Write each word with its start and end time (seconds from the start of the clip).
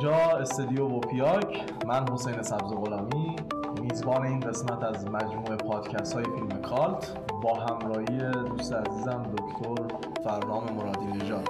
اینجا 0.00 0.16
استدیو 0.16 0.84
وپیاک 0.84 1.72
من 1.86 2.08
حسین 2.12 2.42
سبز 2.42 2.72
غلامی. 2.72 3.36
میزبان 3.82 4.26
این 4.26 4.40
قسمت 4.40 4.84
از 4.84 5.04
مجموعه 5.04 5.56
پادکست 5.56 6.12
های 6.12 6.24
فیلم 6.24 6.62
کالت 6.62 7.16
با 7.42 7.54
همراهی 7.54 8.18
دوست 8.48 8.72
عزیزم 8.72 9.22
دکتر 9.22 9.96
فرنام 10.24 10.72
مرادی 10.72 11.06
نژاد. 11.06 11.48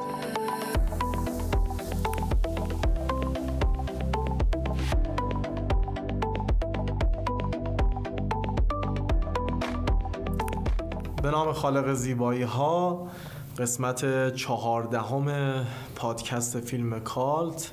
به 11.23 11.30
نام 11.30 11.53
خالق 11.53 11.93
زیبایی 11.93 12.43
ها 12.43 13.07
قسمت 13.59 14.35
چهاردهم 14.35 15.27
پادکست 15.96 16.61
فیلم 16.61 17.01
کالت. 17.01 17.73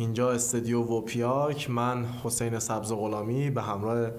اینجا 0.00 0.30
استدیو 0.30 0.80
وپیاک 0.80 1.70
من 1.70 2.06
حسین 2.24 2.58
سبز 2.58 2.92
غلامی 2.92 3.50
به 3.50 3.62
همراه 3.62 4.10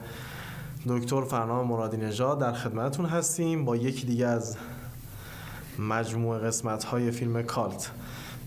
دکتر 0.88 1.22
فرنام 1.22 1.68
مرادی 1.68 1.98
نژاد 1.98 2.40
در 2.40 2.54
خدمتتون 2.54 3.06
هستیم 3.06 3.66
با 3.66 3.76
یکی 3.76 4.08
دیگه 4.08 4.28
از 4.28 4.58
مجموعه 5.80 6.40
قسمت 6.40 6.84
های 6.84 7.12
فیلم 7.12 7.44
کالت. 7.44 7.92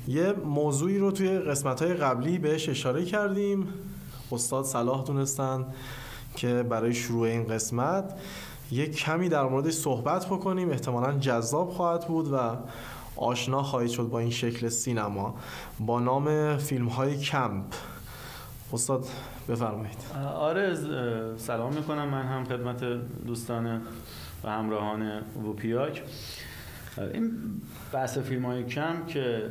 یه 0.08 0.32
موضوعی 0.32 0.98
رو 0.98 1.10
توی 1.10 1.38
قسمت 1.38 1.82
های 1.82 1.94
قبلی 1.94 2.38
بهش 2.38 2.68
اشاره 2.68 3.04
کردیم. 3.04 3.68
استاد 4.32 4.64
صلاح 4.64 5.04
دونستن 5.04 5.66
که 6.36 6.62
برای 6.62 6.94
شروع 6.94 7.22
این 7.28 7.46
قسمت 7.46 8.14
یک 8.70 8.96
کمی 8.96 9.28
در 9.28 9.44
موردش 9.44 9.74
صحبت 9.74 10.26
بکنیم. 10.26 10.70
احتمالا 10.70 11.18
جذاب 11.18 11.70
خواهد 11.70 12.06
بود 12.08 12.32
و 12.32 12.56
آشنا 13.16 13.62
خواهید 13.62 13.90
شد 13.90 14.02
با 14.02 14.18
این 14.18 14.30
شکل 14.30 14.68
سینما 14.68 15.34
با 15.80 16.00
نام 16.00 16.56
فیلم 16.56 16.86
های 16.88 17.18
کمپ. 17.18 17.64
استاد 18.72 19.06
بفرمایید. 19.48 19.98
آره 20.36 20.76
سلام 21.36 21.74
می‌کنم. 21.74 22.08
من 22.08 22.26
هم 22.26 22.44
خدمت 22.44 22.84
دوستان 23.26 23.82
و 24.44 24.50
همراهان 24.50 25.20
وپیاک. 25.48 26.02
این 27.12 27.32
بحث 27.92 28.18
فیلم 28.18 28.46
های 28.46 28.64
کم 28.64 29.06
که 29.06 29.42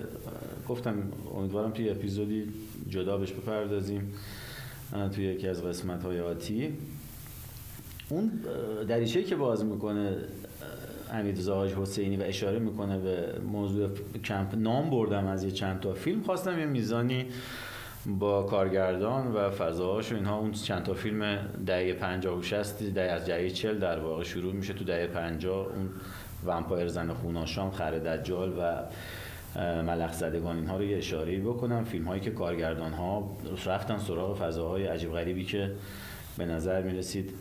گفتم 0.69 0.95
امیدوارم 1.35 1.71
توی 1.71 1.89
اپیزودی 1.89 2.53
جدا 2.89 3.17
بهش 3.17 3.31
بپردازیم 3.31 4.13
توی 5.15 5.25
یکی 5.25 5.47
از 5.47 5.63
قسمت 5.63 6.03
های 6.03 6.19
آتی. 6.19 6.77
اون 8.09 8.31
دریچه 8.87 9.23
که 9.23 9.35
باز 9.35 9.65
می‌کنه 9.65 10.17
امید 11.13 11.35
زاهاج 11.35 11.73
حسینی 11.73 12.17
و 12.17 12.21
اشاره 12.23 12.59
می‌کنه 12.59 12.99
به 12.99 13.39
موضوع 13.39 13.89
کمپ 14.23 14.55
نام 14.55 14.89
بردم 14.89 15.27
از 15.27 15.43
یه 15.43 15.51
چند 15.51 15.79
تا 15.79 15.93
فیلم. 15.93 16.23
خواستم 16.23 16.59
یه 16.59 16.65
میزانی 16.65 17.25
با 18.05 18.43
کارگردان 18.43 19.27
و 19.27 19.49
فضاهاش 19.49 20.11
و 20.11 20.15
اینها 20.15 20.37
اون 20.37 20.51
چند 20.51 20.83
تا 20.83 20.93
فیلم 20.93 21.37
دهه 21.65 21.93
50 21.93 22.37
و 22.37 22.41
60 22.41 22.83
دهه 22.83 23.11
از 23.11 23.25
دهه 23.25 23.49
40 23.49 23.79
در 23.79 23.99
واقع 23.99 24.23
شروع 24.23 24.53
میشه 24.53 24.73
تو 24.73 24.83
دهه 24.83 25.07
50 25.07 25.55
اون 25.55 25.89
ومپایر 26.45 26.87
زن 26.87 27.13
خوناشام 27.13 27.71
خر 27.71 27.91
دجال 27.91 28.53
و 28.59 28.83
ملخ 29.59 30.13
زدگان 30.13 30.55
اینها 30.55 30.77
رو 30.77 30.83
یه 30.83 30.97
اشاره 30.97 31.39
بکنم. 31.39 31.83
فیلم 31.83 32.05
هایی 32.05 32.21
که 32.21 32.31
کارگردان 32.31 32.93
ها 32.93 33.37
رفتن 33.65 33.97
سراغ 33.97 34.37
فضاهای 34.37 34.87
عجیب 34.87 35.11
غریبی 35.11 35.45
که 35.45 35.71
به 36.37 36.45
نظر 36.45 36.81
می 36.81 36.97
رسید 36.97 37.33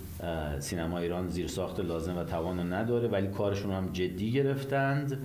سینما 0.59 0.99
ایران 0.99 1.29
زیر 1.29 1.47
ساخت 1.47 1.81
لازم 1.81 2.19
و 2.19 2.25
توان 2.25 2.73
نداره 2.73 3.09
ولی 3.09 3.29
کارشون 3.29 3.73
هم 3.73 3.89
جدی 3.93 4.33
گرفتند 4.33 5.19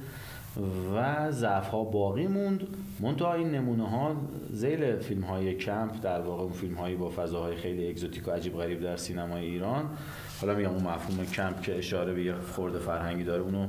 و 0.96 1.32
ضعف 1.32 1.68
ها 1.68 1.84
باقی 1.84 2.28
موند. 2.28 2.68
منتها 3.00 3.34
این 3.34 3.52
نمونه 3.52 3.90
ها 3.90 4.16
ذیل 4.52 4.96
فیلم 4.96 5.24
های 5.24 5.54
کمپ 5.54 6.02
در 6.02 6.22
واقع 6.22 6.44
اون 6.44 6.52
فیلم 6.52 6.76
هایی 6.76 6.96
با 6.96 7.10
فضاهای 7.10 7.56
خیلی 7.56 7.90
اگزوتیک 7.90 8.28
و 8.28 8.32
عجیب 8.32 8.58
غریب 8.58 8.82
در 8.82 8.96
سینمای 8.96 9.46
ایران. 9.46 9.90
حالا 10.42 10.56
میگم 10.56 10.70
اون 10.70 10.84
مفهوم 10.84 11.26
کمپ 11.26 11.62
که 11.62 11.78
اشاره 11.78 12.14
به 12.14 12.24
یه 12.24 12.34
خرده 12.34 12.80
فرهنگی 12.80 13.24
داره 13.24 13.42
اونو 13.42 13.68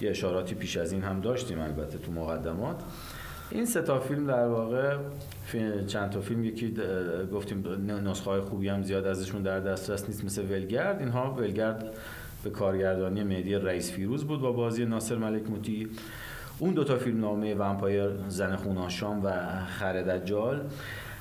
یه 0.00 0.10
اشاراتی 0.10 0.54
پیش 0.54 0.76
از 0.76 0.92
این 0.92 1.02
هم 1.02 1.20
داشتیم 1.20 1.60
البته 1.60 1.98
تو 1.98 2.12
مقدمات. 2.12 2.82
این 3.50 3.64
سه 3.64 3.82
تا 3.82 4.00
فیلم 4.00 4.26
در 4.26 4.46
واقع 4.46 4.96
چند 5.86 6.10
تا 6.10 6.20
فیلم 6.20 6.44
یکی 6.44 6.74
گفتیم 7.32 7.64
نسخه 8.08 8.30
های 8.30 8.40
خوبی 8.40 8.68
هم 8.68 8.82
زیاد 8.82 9.06
ازشون 9.06 9.42
در 9.42 9.60
دسترس 9.60 10.08
نیست 10.08 10.24
مثل 10.24 10.42
ولگرد. 10.42 10.98
اینها 11.00 11.34
ولگرد 11.34 11.84
به 12.44 12.50
کارگردانی 12.50 13.22
مهدی 13.22 13.54
رئیس 13.54 13.92
فیروز 13.92 14.24
بود 14.24 14.40
با 14.40 14.52
بازی 14.52 14.84
ناصر 14.84 15.16
ملک 15.16 15.50
موتی. 15.50 15.88
اون 16.58 16.74
دوتا 16.74 16.96
فیلم 16.96 17.20
نامه 17.20 17.54
ومپایر 17.54 18.10
زن 18.28 18.56
خوناشام 18.56 19.24
و 19.24 19.32
خردجال 19.66 20.60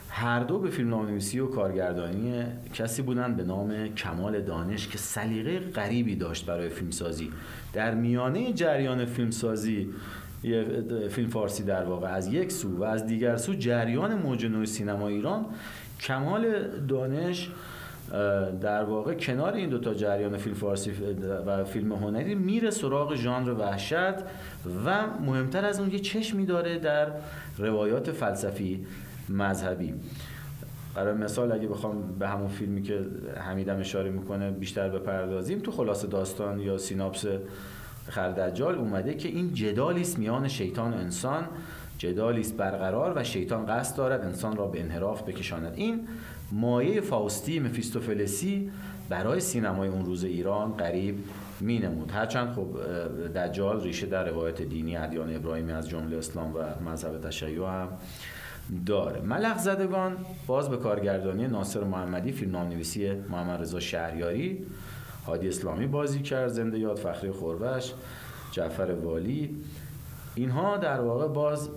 هر 0.09 0.39
دو 0.39 0.59
به 0.59 0.69
فیلم 0.69 0.89
نامنویسی 0.89 1.39
و 1.39 1.47
کارگردانی 1.47 2.43
کسی 2.73 3.01
بودن 3.01 3.35
به 3.35 3.43
نام 3.43 3.87
کمال 3.87 4.41
دانش 4.41 4.87
که 4.87 4.97
سلیقه 4.97 5.59
غریبی 5.59 6.15
داشت 6.15 6.45
برای 6.45 6.69
فیلمسازی. 6.69 7.31
در 7.73 7.95
میانه 7.95 8.53
جریان 8.53 9.05
فیلمسازی 9.05 9.89
یه 10.43 10.83
فیلم 11.09 11.29
فارسی 11.29 11.63
در 11.63 11.83
واقع 11.83 12.07
از 12.07 12.33
یک 12.33 12.51
سو 12.51 12.77
و 12.77 12.83
از 12.83 13.05
دیگر 13.05 13.37
سو 13.37 13.53
جریان 13.53 14.13
موج 14.13 14.45
نوع 14.45 14.65
سینما 14.65 15.07
ایران 15.07 15.45
کمال 15.99 16.67
دانش 16.87 17.49
در 18.61 18.83
واقع 18.83 19.13
کنار 19.13 19.53
این 19.53 19.69
دوتا 19.69 19.93
جریان 19.93 20.37
فیلم 20.37 20.55
فارسی 20.55 20.91
و 21.45 21.63
فیلم 21.63 21.93
هنری 21.93 22.35
میره 22.35 22.69
سراغ 22.69 23.15
ژانر 23.15 23.49
وحشت 23.51 24.15
و 24.85 25.07
مهمتر 25.25 25.65
از 25.65 25.79
اون 25.79 25.91
یه 25.91 25.99
چشمی 25.99 26.45
داره 26.45 26.79
در 26.79 27.07
روایات 27.57 28.11
فلسفی 28.11 28.85
مذهبی. 29.29 29.93
برای 30.95 31.13
مثال 31.13 31.51
اگه 31.51 31.67
بخوام 31.67 32.17
به 32.19 32.27
همون 32.27 32.47
فیلمی 32.47 32.81
که 32.81 32.99
حمیدم 33.37 33.79
اشاره 33.79 34.09
می‌کنه 34.09 34.51
بیشتر 34.51 34.89
بپردازیم 34.89 35.59
تو 35.59 35.71
خلاص 35.71 36.05
داستان 36.05 36.59
یا 36.59 36.77
سیناپس 36.77 37.25
خردجال 38.09 38.75
اومده 38.75 39.13
که 39.13 39.29
این 39.29 39.53
جدالی 39.53 40.01
است 40.01 40.19
میان 40.19 40.47
شیطان 40.47 40.93
و 40.93 40.97
انسان 40.97 41.47
جدالی 41.97 42.41
است 42.41 42.57
برقرار 42.57 43.13
و 43.15 43.23
شیطان 43.23 43.65
قصد 43.65 43.97
دارد 43.97 44.21
انسان 44.21 44.57
را 44.57 44.67
به 44.67 44.81
انحراف 44.81 45.21
بکشاند. 45.21 45.73
این 45.75 46.07
مایه 46.51 47.01
فاوستی 47.01 47.59
مفیستوفلسی 47.59 48.71
برای 49.09 49.39
سینمای 49.39 49.89
اون 49.89 50.05
روز 50.05 50.23
ایران 50.23 50.71
قریب 50.71 51.15
می 51.59 51.79
نمود 51.79 52.11
هرچند 52.11 52.53
خب 52.53 52.67
دجال 53.35 53.83
ریشه 53.83 54.05
در 54.05 54.29
روایت 54.29 54.61
دینی 54.61 54.97
ادیان 54.97 55.35
ابراهیمی 55.35 55.71
از 55.71 55.89
جمله 55.89 56.17
اسلام 56.17 56.55
و 56.55 56.89
مذهب 56.89 57.21
تشیع 57.21 57.65
هم 57.65 57.87
داره. 58.85 59.21
ملخ 59.21 59.57
زدگان 59.57 60.17
باز 60.47 60.69
به 60.69 60.77
کارگردانی 60.77 61.47
ناصر 61.47 61.83
محمدی 61.83 62.31
فیلم 62.31 62.51
نامنویسی 62.51 63.11
محمد 63.11 63.61
رضا 63.61 63.79
شهریاری 63.79 64.65
هادی 65.27 65.47
اسلامی 65.47 65.87
بازی 65.87 66.19
کرد 66.19 66.47
زنده 66.47 66.79
یاد 66.79 66.97
فخری 66.97 67.31
خوربش 67.31 67.93
جعفر 68.51 68.91
والی. 68.91 69.55
اینها 70.35 70.77
در 70.77 70.99
واقع 70.99 71.27
باز 71.27 71.69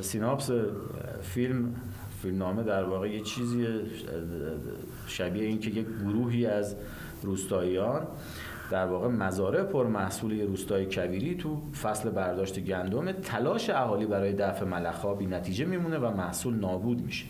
سیناپس 0.00 0.50
فیلم 1.22 1.74
فیلمنامه 2.22 2.62
در 2.62 2.84
واقع 2.84 3.10
یه 3.10 3.20
چیزی 3.20 3.66
شبیه 5.06 5.44
این 5.44 5.60
که 5.60 5.70
یک 5.70 5.86
گروهی 6.04 6.46
از 6.46 6.76
روستاییان 7.22 8.06
در 8.70 8.86
واقع 8.86 9.08
مزارع 9.08 9.62
پر 9.62 9.86
محصول 9.86 10.40
روستای 10.40 10.86
کبیری 10.86 11.34
تو 11.34 11.62
فصل 11.82 12.10
برداشت 12.10 12.60
گندم 12.60 13.12
تلاش 13.12 13.70
اهالی 13.70 14.06
برای 14.06 14.32
دفع 14.32 14.64
ملخا 14.64 15.14
بی 15.14 15.26
نتیجه 15.26 15.64
میمونه 15.64 15.98
و 15.98 16.16
محصول 16.16 16.54
نابود 16.54 17.02
میشه. 17.02 17.26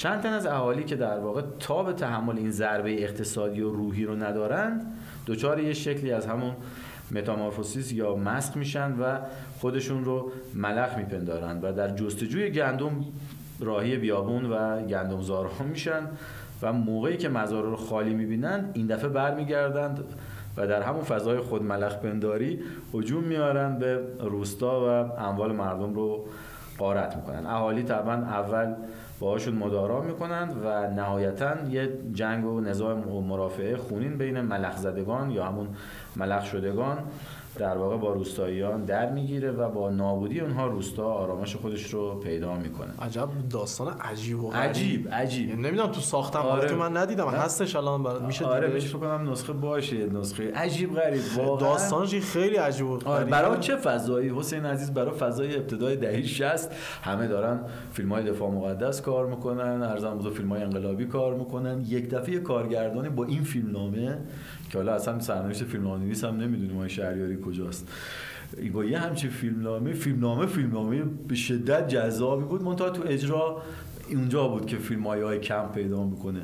چند 0.00 0.20
تن 0.20 0.32
از 0.32 0.46
اهالی 0.46 0.84
که 0.84 0.96
در 0.96 1.18
واقع 1.18 1.42
تا 1.58 1.82
به 1.82 1.92
تحمل 1.92 2.36
این 2.36 2.50
ضربه 2.50 3.02
اقتصادی 3.02 3.60
و 3.60 3.70
روحی 3.70 4.04
رو 4.04 4.16
ندارند 4.16 4.92
دچار 5.26 5.60
یه 5.60 5.72
شکلی 5.72 6.12
از 6.12 6.26
همون 6.26 6.52
متامورفوسیس 7.10 7.92
یا 7.92 8.16
مسک 8.16 8.56
میشن 8.56 8.92
و 8.92 9.18
خودشون 9.58 10.04
رو 10.04 10.32
ملخ 10.54 10.96
میپندارند 10.96 11.64
و 11.64 11.72
در 11.72 11.88
جستجوی 11.88 12.50
گندم 12.50 13.04
راهی 13.60 13.96
بیابون 13.96 14.44
و 14.44 14.80
گندمزارها 14.82 15.64
میشن 15.64 16.02
و 16.62 16.72
موقعی 16.72 17.16
که 17.16 17.28
مزارع 17.28 17.70
رو 17.70 17.76
خالی 17.76 18.14
می‌بینند 18.14 18.70
این 18.74 18.86
دفعه 18.86 19.08
برمیگردند 19.08 20.04
و 20.56 20.66
در 20.66 20.82
همون 20.82 21.02
فضای 21.02 21.38
خود 21.38 21.62
ملخ 21.62 21.96
پنداری 21.96 22.60
هجوم 22.94 23.24
میارن 23.24 23.78
به 23.78 24.00
روستا 24.20 24.80
و 24.80 25.20
اموال 25.20 25.52
مردم 25.52 25.94
رو 25.94 26.26
قارت 26.78 27.16
می‌کنن. 27.16 27.46
اهالی 27.46 27.82
طبعا 27.82 28.14
اول 28.14 28.74
باهاشون 29.20 29.54
مدارا 29.54 30.00
می‌کنند 30.00 30.54
و 30.64 30.90
نهایتا 30.90 31.68
یه 31.70 31.88
جنگ 32.12 32.44
و 32.44 32.60
و 33.06 33.20
مرافعه 33.20 33.76
خونین 33.76 34.18
بین 34.18 34.40
ملخ 34.40 34.76
زدگان 34.76 35.30
یا 35.30 35.44
همون 35.44 35.68
ملخ 36.16 36.44
شدگان. 36.44 36.98
در 37.60 37.76
واقع 37.76 37.96
با 37.96 38.12
روستاییان 38.12 38.84
در 38.84 39.12
می‌گیره 39.12 39.50
و 39.50 39.68
با 39.68 39.90
نابودی 39.90 40.40
اونها 40.40 40.66
روستا 40.66 41.04
آرامش 41.04 41.56
خودش 41.56 41.94
رو 41.94 42.14
پیدا 42.14 42.54
می‌کنه 42.54 42.90
عجب 43.02 43.28
داستان 43.50 43.88
عجیب 44.00 44.44
و 44.44 44.50
غریب. 44.50 44.70
عجیب 44.70 45.08
عجیب 45.08 45.48
یعنی 45.48 45.62
نمی‌دونم 45.62 45.92
تو 45.92 46.00
ساختم 46.00 46.38
آره. 46.38 46.62
آره. 46.62 46.74
من 46.74 46.96
ندیدم 46.96 47.28
نه. 47.28 47.36
هستش 47.36 47.76
الان 47.76 48.02
برات 48.02 48.22
میشه 48.22 48.44
آره؟ 48.44 48.68
میشه 48.68 48.88
فکر 48.88 48.98
کنم 48.98 49.30
نسخه 49.30 49.52
باشه 49.52 50.06
نسخه 50.06 50.52
عجیب 50.52 50.94
غریب 50.94 51.22
واقعا 51.36 51.70
داستانش 51.70 52.14
خیلی 52.14 52.56
عجیب 52.56 52.86
و 52.86 53.08
آره. 53.08 53.24
برای 53.24 53.58
چه 53.60 53.76
فضایی 53.76 54.28
حسین 54.38 54.64
عزیز 54.64 54.94
برای 54.94 55.14
فضای 55.14 55.56
ابتدای 55.56 55.96
دهه 55.96 56.22
60 56.22 56.70
همه 57.02 57.26
دارن 57.26 57.60
فیلم 57.92 58.12
های 58.12 58.24
دفاع 58.24 58.50
مقدس 58.50 59.00
کار 59.00 59.26
می‌کنن 59.26 59.82
ارزم 59.82 60.18
بزرگ 60.18 60.32
فیلم 60.32 60.48
های 60.48 60.62
انقلابی 60.62 61.04
کار 61.04 61.34
می‌کنن 61.34 61.84
یک 61.86 62.10
دفعه 62.10 62.38
کارگردانی 62.38 63.08
با 63.08 63.24
این 63.24 63.42
فیلم 63.42 63.70
نامه 63.70 64.18
که 64.70 64.78
حالا 64.78 64.94
اصلا 64.94 65.20
سرنوشت 65.20 65.64
فیلم 65.64 65.88
نویس 65.88 66.24
هم 66.24 66.36
نمی‌دونیم 66.36 66.76
ما 66.76 66.88
شهریاری 66.88 67.38
کجاست. 67.44 67.88
با 68.72 68.84
یه 68.84 68.98
همچین 68.98 69.30
فیلم 69.30 69.62
نامه 69.62 69.92
فیلم 69.92 70.20
نامه 70.20 70.46
فیلم 70.46 70.70
نامه 70.70 71.02
به 71.28 71.34
شدت 71.34 71.88
جذابی 71.88 72.44
بود. 72.44 72.62
منتها 72.62 72.90
تو 72.90 73.02
اجرا 73.06 73.62
اونجا 74.10 74.48
بود 74.48 74.66
که 74.66 74.76
فیلم 74.76 75.00
مایه 75.00 75.24
های 75.24 75.38
کم 75.38 75.68
پیدا 75.74 76.04
می‌کنه. 76.04 76.40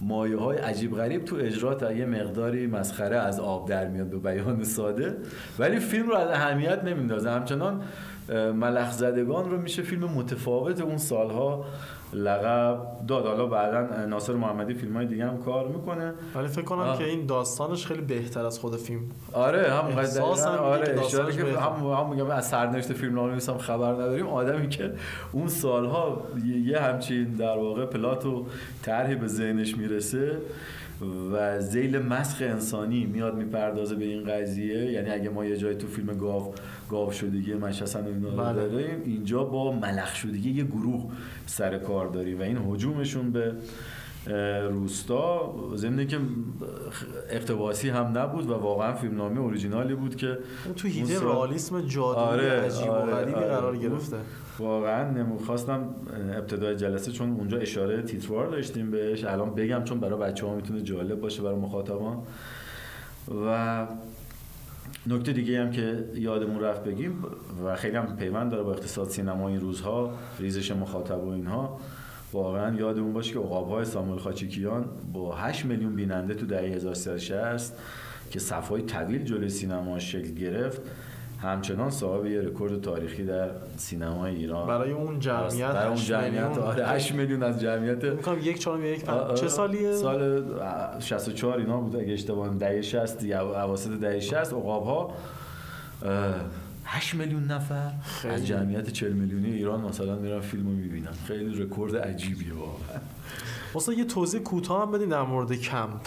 مایه 0.00 0.36
های 0.36 0.58
عجیب 0.58 0.96
غریب 0.96 1.24
تو 1.24 1.36
اجرا 1.36 1.74
تا 1.74 1.92
یه 1.92 2.06
مقداری 2.06 2.66
مسخره 2.66 3.16
از 3.16 3.40
آب 3.40 3.68
در 3.68 3.88
میاد 3.88 4.06
به 4.06 4.18
بیان 4.18 4.64
ساده. 4.64 5.16
ولی 5.58 5.78
فیلم 5.78 6.08
رو 6.08 6.14
از 6.14 6.28
اهمیت 6.28 6.84
نمیندازه. 6.84 7.30
همچنان 7.30 7.82
ملخ 8.54 8.92
زدگان 8.92 9.50
رو 9.50 9.60
میشه 9.60 9.82
فیلم 9.82 10.04
متفاوت 10.04 10.80
اون 10.80 10.96
سالها 10.96 11.64
لقب 12.12 12.78
داد 13.08 13.26
حالا 13.26 13.46
بعدا 13.46 14.06
ناصر 14.06 14.32
محمدی 14.32 14.74
فیلم 14.74 14.96
های 14.96 15.06
دیگه 15.06 15.26
هم 15.26 15.38
کار 15.42 15.68
می‌کنه 15.68 16.12
ولی 16.34 16.48
فکر 16.48 16.62
کنم 16.64 16.78
آه. 16.78 16.98
که 16.98 17.04
این 17.04 17.26
داستانش 17.26 17.86
خیلی 17.86 18.00
بهتر 18.00 18.46
از 18.46 18.58
خود 18.58 18.76
فیلم 18.76 19.00
آره 19.32 19.70
هم 19.72 19.98
احساس 19.98 20.46
هم 20.46 20.52
آره 20.58 21.00
اشاره 21.00 21.32
که. 21.32 21.42
هم, 21.42 21.86
هم 21.86 22.10
میگم 22.10 22.30
از 22.30 22.48
سرنوشت 22.48 22.92
فیلم 22.92 23.14
نامه 23.14 23.32
هم 23.48 23.58
خبر 23.58 23.92
نداریم 23.92 24.26
آدمی 24.26 24.68
که 24.68 24.92
اون 25.32 25.48
سالها 25.48 26.22
یه- 26.46 26.56
یه 26.60 26.80
همچین 26.80 27.24
در 27.24 27.56
واقع 27.56 27.86
پلات 27.86 28.26
و 28.26 28.46
طرحی 28.82 29.14
به 29.14 29.26
ذهنش 29.26 29.76
می‌رسه 29.76 30.38
و 31.32 31.60
زیل 31.60 31.98
مسخ 31.98 32.42
انسانی 32.42 33.04
میاد 33.04 33.36
می‌پردازه 33.36 33.94
به 33.94 34.04
این 34.04 34.24
قضیه 34.24 34.92
یعنی 34.92 35.10
اگه 35.10 35.28
ما 35.28 35.44
یه 35.44 35.56
جای 35.56 35.74
تو 35.74 35.86
فیلم 35.86 36.18
گاو 36.18 36.54
گاو 36.90 37.12
شدگی 37.12 37.52
و 37.52 37.64
اینا 37.64 38.28
رو 38.30 38.36
بله. 38.36 38.68
داریم 38.68 39.02
اینجا 39.04 39.44
با 39.44 39.72
ملخ 39.72 40.14
شدگی 40.14 40.50
یه 40.50 40.64
گروه 40.64 41.12
سر 41.46 41.78
کار 41.78 42.06
داریم 42.06 42.38
و 42.38 42.42
این 42.42 42.58
هجومشون 42.58 43.32
به 43.32 43.52
روستا 44.70 45.54
ضمن 45.74 46.06
که 46.06 46.18
اقتباسی 47.30 47.88
هم 47.88 48.18
نبود 48.18 48.50
و 48.50 48.54
واقعا 48.54 48.92
فیلمنامه 48.92 49.40
اوریجینالی 49.40 49.94
بود 49.94 50.16
که 50.16 50.38
تو 50.76 50.88
هیته 50.88 51.14
سال- 51.14 51.24
رئالیسم 51.24 51.80
جادویی 51.80 52.24
آره، 52.24 52.50
عجیب 52.50 52.90
آره، 52.90 53.12
و 53.12 53.16
غریبی 53.16 53.34
آره. 53.34 53.46
قرار 53.46 53.76
گرفته 53.76 54.16
واقعا 54.60 55.10
نمی‌خواستم 55.10 55.94
ابتدای 56.36 56.76
جلسه 56.76 57.12
چون 57.12 57.30
اونجا 57.30 57.58
اشاره 57.58 58.02
تیتروار 58.02 58.46
داشتیم 58.46 58.90
بهش. 58.90 59.24
الان 59.24 59.54
بگم 59.54 59.84
چون 59.84 60.00
برای 60.00 60.20
بچه 60.20 60.46
ها 60.46 60.54
می‌تونه 60.54 60.82
جالب 60.82 61.20
باشه 61.20 61.42
برای 61.42 61.56
مخاطبان. 61.56 62.18
و 63.46 63.86
نکته 65.06 65.32
دیگه 65.32 65.60
هم 65.60 65.70
که 65.70 66.04
یادمون 66.14 66.60
رفت 66.60 66.84
بگیم 66.84 67.24
و 67.64 67.76
خیلی 67.76 67.96
هم 67.96 68.16
پیوند 68.16 68.50
داره 68.50 68.62
با 68.62 68.72
اقتصاد 68.72 69.08
سینما 69.08 69.48
این 69.48 69.60
روزها 69.60 70.12
ریزش 70.38 70.70
مخاطب 70.72 71.24
و 71.24 71.28
اینها 71.28 71.80
واقعا 72.32 72.76
یادمون 72.76 73.12
باشه 73.12 73.32
که 73.32 73.38
عقاب‌های 73.38 73.84
ساموئل 73.84 74.18
خاچیکیان 74.18 74.84
با 75.12 75.36
8 75.36 75.64
میلیون 75.64 75.96
بیننده 75.96 76.34
تو 76.34 76.46
دهه 76.46 76.60
1360 76.60 77.78
که 78.30 78.38
صفای 78.38 78.82
طویل 78.82 79.24
جلوی 79.24 79.48
سینما 79.48 79.98
شکل 79.98 80.34
گرفت 80.34 80.82
همچنان 81.42 81.90
صاحب 81.90 82.26
یه 82.26 82.40
رکورد 82.40 82.80
تاریخی 82.80 83.24
در 83.24 83.50
سینمای 83.76 84.34
ایران. 84.34 84.66
برای 84.66 84.92
اون 84.92 85.20
جمعیت 85.20 85.72
برای 85.72 85.86
اون 85.86 85.96
8 85.96 86.06
جمعیت. 86.08 86.58
آره 86.58 86.86
8 86.86 87.12
میلیون 87.14 87.42
از 87.42 87.60
جمعیت. 87.60 88.04
می‌کنم 88.04 88.38
یک 88.42 88.58
چهارم 88.58 88.84
یک 88.84 89.04
پنج. 89.04 89.38
چه 89.38 89.48
سالیه؟ 89.48 89.92
سال 89.92 90.44
64 91.00 91.58
اینا 91.58 91.80
بود. 91.80 91.96
اگه 91.96 92.12
اشتباه 92.12 92.54
دهه 92.54 92.82
60 92.82 93.22
یا 93.22 93.64
اواسط 93.64 93.90
دهه 93.90 94.20
60 94.20 94.52
عقاب 94.52 94.84
ها 94.84 95.14
8 96.84 97.14
میلیون 97.14 97.44
نفر 97.44 97.90
خیلی. 98.02 98.34
از 98.34 98.46
جمعیت 98.46 98.90
40 98.90 99.12
میلیونی 99.12 99.52
ایران 99.52 99.80
مثلا 99.80 100.16
میرن 100.16 100.40
فیلم 100.40 100.66
رو 100.66 100.72
می‌بینن. 100.72 101.12
خیلی 101.26 101.62
رکورد 101.62 101.96
عجیبیه 101.96 102.54
واقعا. 102.54 103.00
واسه 103.74 103.94
یه 103.94 104.04
توضیح 104.04 104.40
کوتاه 104.40 104.82
هم 104.82 104.92
بدین 104.92 105.08
در 105.08 105.22
مورد 105.22 105.52
کمپ. 105.52 106.00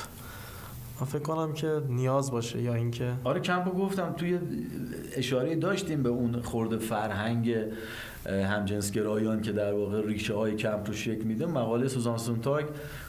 من 1.04 1.10
فکر 1.10 1.22
کنم 1.22 1.54
که 1.54 1.82
نیاز 1.90 2.32
باشه 2.32 2.62
یا 2.62 2.74
اینکه 2.74 3.14
آره 3.24 3.40
کمپو 3.40 3.72
گفتم 3.72 4.14
توی 4.18 4.40
اشاره 5.16 5.56
داشتیم 5.56 6.04
به 6.04 6.10
اون 6.10 6.42
خورده 6.42 6.78
فرهنگ 6.78 7.56
همجنسگرایان 8.26 9.42
که 9.42 9.52
در 9.52 9.74
واقع 9.74 10.02
ریشه 10.02 10.34
های 10.34 10.56
کمپ 10.56 10.88
رو 10.88 10.94
شکل 10.94 11.24
میده 11.24 11.46
مقاله 11.46 11.88
سوزان 11.88 12.18
سونتاگ 12.18 12.66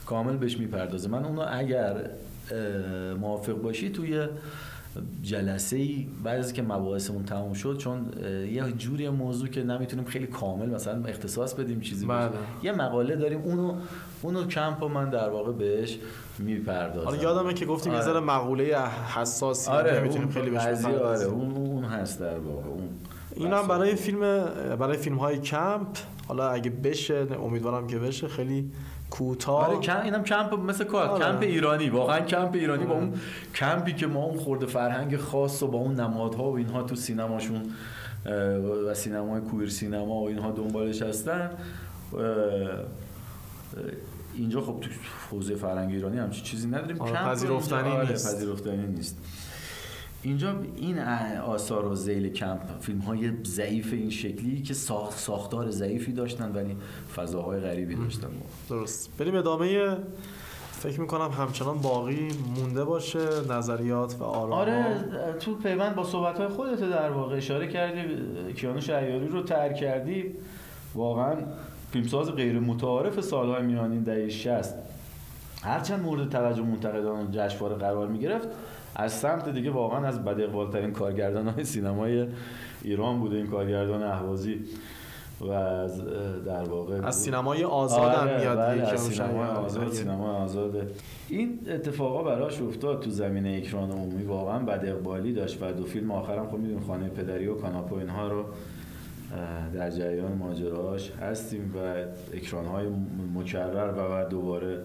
کامل 0.06 0.36
بهش 0.36 0.58
می‌پردازه. 0.58 1.08
من 1.08 1.24
اونو 1.24 1.44
اگر 1.50 2.10
موافق 3.20 3.52
باشی 3.52 3.90
توی 3.90 4.26
جلسه 5.22 5.76
ای 5.76 6.06
بعد 6.24 6.38
از 6.38 6.52
که 6.52 6.62
مباحثمون 6.62 7.24
تموم 7.24 7.52
شد 7.52 7.76
چون 7.78 8.06
یه 8.52 8.72
جوری 8.72 9.08
موضوع 9.08 9.48
که 9.48 9.62
نمی‌تونیم 9.62 10.04
خیلی 10.04 10.26
کامل 10.26 10.66
مثلا 10.66 11.04
اختصاص 11.04 11.54
بدیم 11.54 11.80
چیزی 11.80 12.06
بله. 12.06 12.28
باشه. 12.28 12.38
یه 12.62 12.72
مقاله 12.72 13.16
داریم 13.16 13.40
اونو 13.40 13.74
اونو 14.22 14.46
کمپ 14.46 14.82
رو 14.82 14.88
من 14.88 15.10
در 15.10 15.30
واقع 15.30 15.52
بهش 15.52 15.98
می‌پردازم 16.38 17.08
حالا 17.08 17.22
یادمه 17.22 17.54
که 17.54 17.66
گفتیم 17.66 17.92
یه 17.92 17.98
آره. 17.98 18.06
ذره 18.06 18.20
مقوله 18.20 18.78
حساسی 19.14 19.70
آره 19.70 20.00
نمی‌تونیم 20.00 20.28
خیلی 20.28 20.50
بهش 20.50 20.84
آره. 20.84 21.24
اون 21.24 21.56
اون 21.56 21.84
هست 21.84 22.20
در 22.20 22.38
واقع 22.38 22.68
اون 22.68 22.88
این 23.36 23.52
هم 23.52 23.68
برای 23.68 23.94
فیلم 23.94 24.20
برای 24.78 24.96
فیلم 24.96 25.16
های 25.16 25.38
کمپ 25.38 25.88
حالا 26.28 26.48
اگه 26.48 26.70
بشه 26.70 27.26
امیدوارم 27.42 27.86
که 27.86 27.98
بشه 27.98 28.28
خیلی 28.28 28.70
کوتاه 29.10 29.66
آره 29.66 29.78
کم 29.78 30.02
اینم 30.02 30.22
کمپ 30.22 30.54
مثل 30.54 30.84
کار 30.84 31.08
آره. 31.08 31.24
کمپ 31.24 31.42
ایرانی 31.42 31.88
واقعا 31.88 32.20
کمپ 32.20 32.54
ایرانی 32.54 32.84
با 32.84 32.94
آره. 32.94 33.02
اون 33.02 33.14
کمپی 33.54 33.92
که 33.92 34.06
ما 34.06 34.24
اون 34.24 34.38
خرده 34.38 34.66
فرهنگ 34.66 35.16
خاص 35.16 35.62
و 35.62 35.68
با 35.68 35.78
اون 35.78 35.94
نمادها 35.94 36.50
و 36.50 36.56
اینها 36.56 36.82
تو 36.82 36.96
سینماشون 36.96 37.62
و 38.88 38.94
سینمای 38.94 39.40
queer 39.40 39.68
سینما 39.68 40.14
و 40.14 40.28
اینها 40.28 40.50
دنبالش 40.50 41.02
هستن 41.02 41.50
اینجا 44.34 44.60
خب 44.60 44.80
تو 44.80 44.90
حوزه 45.30 45.54
فرهنگ 45.54 45.90
ایرانی 45.92 46.18
همچی 46.18 46.42
چیزی 46.42 46.68
نداریم 46.68 47.00
آره، 47.00 47.12
پذیرفتنی 47.12 47.90
آره، 47.90 48.10
نیست. 48.10 48.34
پذیرفتنی 48.34 48.86
نیست 48.86 49.18
اینجا 50.24 50.60
این 50.76 50.98
آثار 51.38 51.84
و 51.84 51.94
زیل 51.94 52.32
کمپ 52.32 52.80
فیلم 52.80 52.98
های 52.98 53.32
ضعیف 53.44 53.92
این 53.92 54.10
شکلی 54.10 54.62
که 54.62 54.74
ساخت 54.74 55.18
ساختار 55.18 55.70
ضعیفی 55.70 56.12
داشتن 56.12 56.52
ولی 56.52 56.76
فضاهای 57.16 57.60
غریبی 57.60 57.94
داشتن. 57.94 58.28
درست. 58.68 59.10
بریم 59.18 59.36
ادامه. 59.36 59.96
فکر 60.72 61.00
می‌کنم 61.00 61.30
همچنان 61.30 61.78
باقی 61.78 62.28
مونده 62.56 62.84
باشه. 62.84 63.28
نظریات 63.50 64.16
و 64.20 64.24
آرا 64.24 64.54
آره 64.54 65.04
تو 65.40 65.54
پیوند 65.54 65.94
با 65.94 66.04
صحبت 66.04 66.38
های 66.38 66.48
خودت 66.48 66.80
در 66.80 67.10
واقع 67.10 67.36
اشاره 67.36 67.68
کردی. 67.68 68.00
کیانوش 68.52 68.90
عیاری 68.90 69.28
رو 69.28 69.42
ترک 69.42 69.76
کردی. 69.76 70.34
واقعا 70.94 71.36
فیلمساز 71.92 72.32
غیر 72.32 72.60
متعارف 72.60 73.20
سالهای 73.20 73.62
میانین 73.62 74.02
دهه 74.02 74.28
60 74.28 74.74
هرچند 75.62 76.02
مورد 76.02 76.30
توجه 76.30 76.62
منتقدان 76.62 77.30
جشنواره 77.32 77.74
قرار 77.74 78.08
می 78.08 78.18
گرفت 78.18 78.48
از 78.96 79.12
سمت 79.12 79.48
دیگه 79.48 79.70
واقعا 79.70 80.06
از 80.06 80.24
بد 80.24 80.40
اقبالترین 80.40 80.92
کارگردان 80.92 81.48
های 81.48 81.64
سینمای 81.64 82.26
ایران 82.82 83.20
بوده 83.20 83.36
این 83.36 83.46
کارگردان 83.46 84.02
اهوازی 84.02 84.64
و 85.40 85.50
از 85.50 86.04
در 86.44 86.62
واقع 86.62 87.06
از 87.06 87.16
سینمای 87.16 87.64
آزاد 87.64 88.14
هم 88.14 88.20
آره، 88.20 88.40
میاد 88.40 88.58
بله، 88.58 88.74
دیگه 88.74 88.86
از 88.86 89.08
که 89.08 89.14
سینما 89.14 89.46
اون 89.46 89.64
آزاد 89.64 89.82
شاید. 89.82 89.92
سینما 89.92 90.36
آزاده. 90.36 90.86
این 91.28 91.58
اتفاقا 91.68 92.22
براش 92.22 92.62
افتاد 92.62 93.00
تو 93.00 93.10
زمینه 93.10 93.60
اکران 93.62 93.90
عمومی. 93.90 94.24
واقعا 94.24 94.58
بد 94.58 94.84
اقبالی 94.86 95.32
داشت 95.32 95.62
و 95.62 95.72
دو 95.72 95.84
فیلم 95.84 96.10
آخرم 96.10 96.48
خب 96.48 96.58
میدون 96.58 96.82
خانه 96.82 97.08
پدری 97.08 97.46
و 97.46 97.54
کاناپو 97.54 97.94
اینها 97.94 98.28
رو 98.28 98.44
در 99.74 99.90
جریان 99.90 100.32
ماجراش 100.32 101.10
هستیم 101.10 101.74
و 101.76 101.78
اکران 102.36 102.66
های 102.66 102.86
مکرر 103.34 103.92
و 103.96 104.08
بعد 104.08 104.28
دوباره 104.28 104.78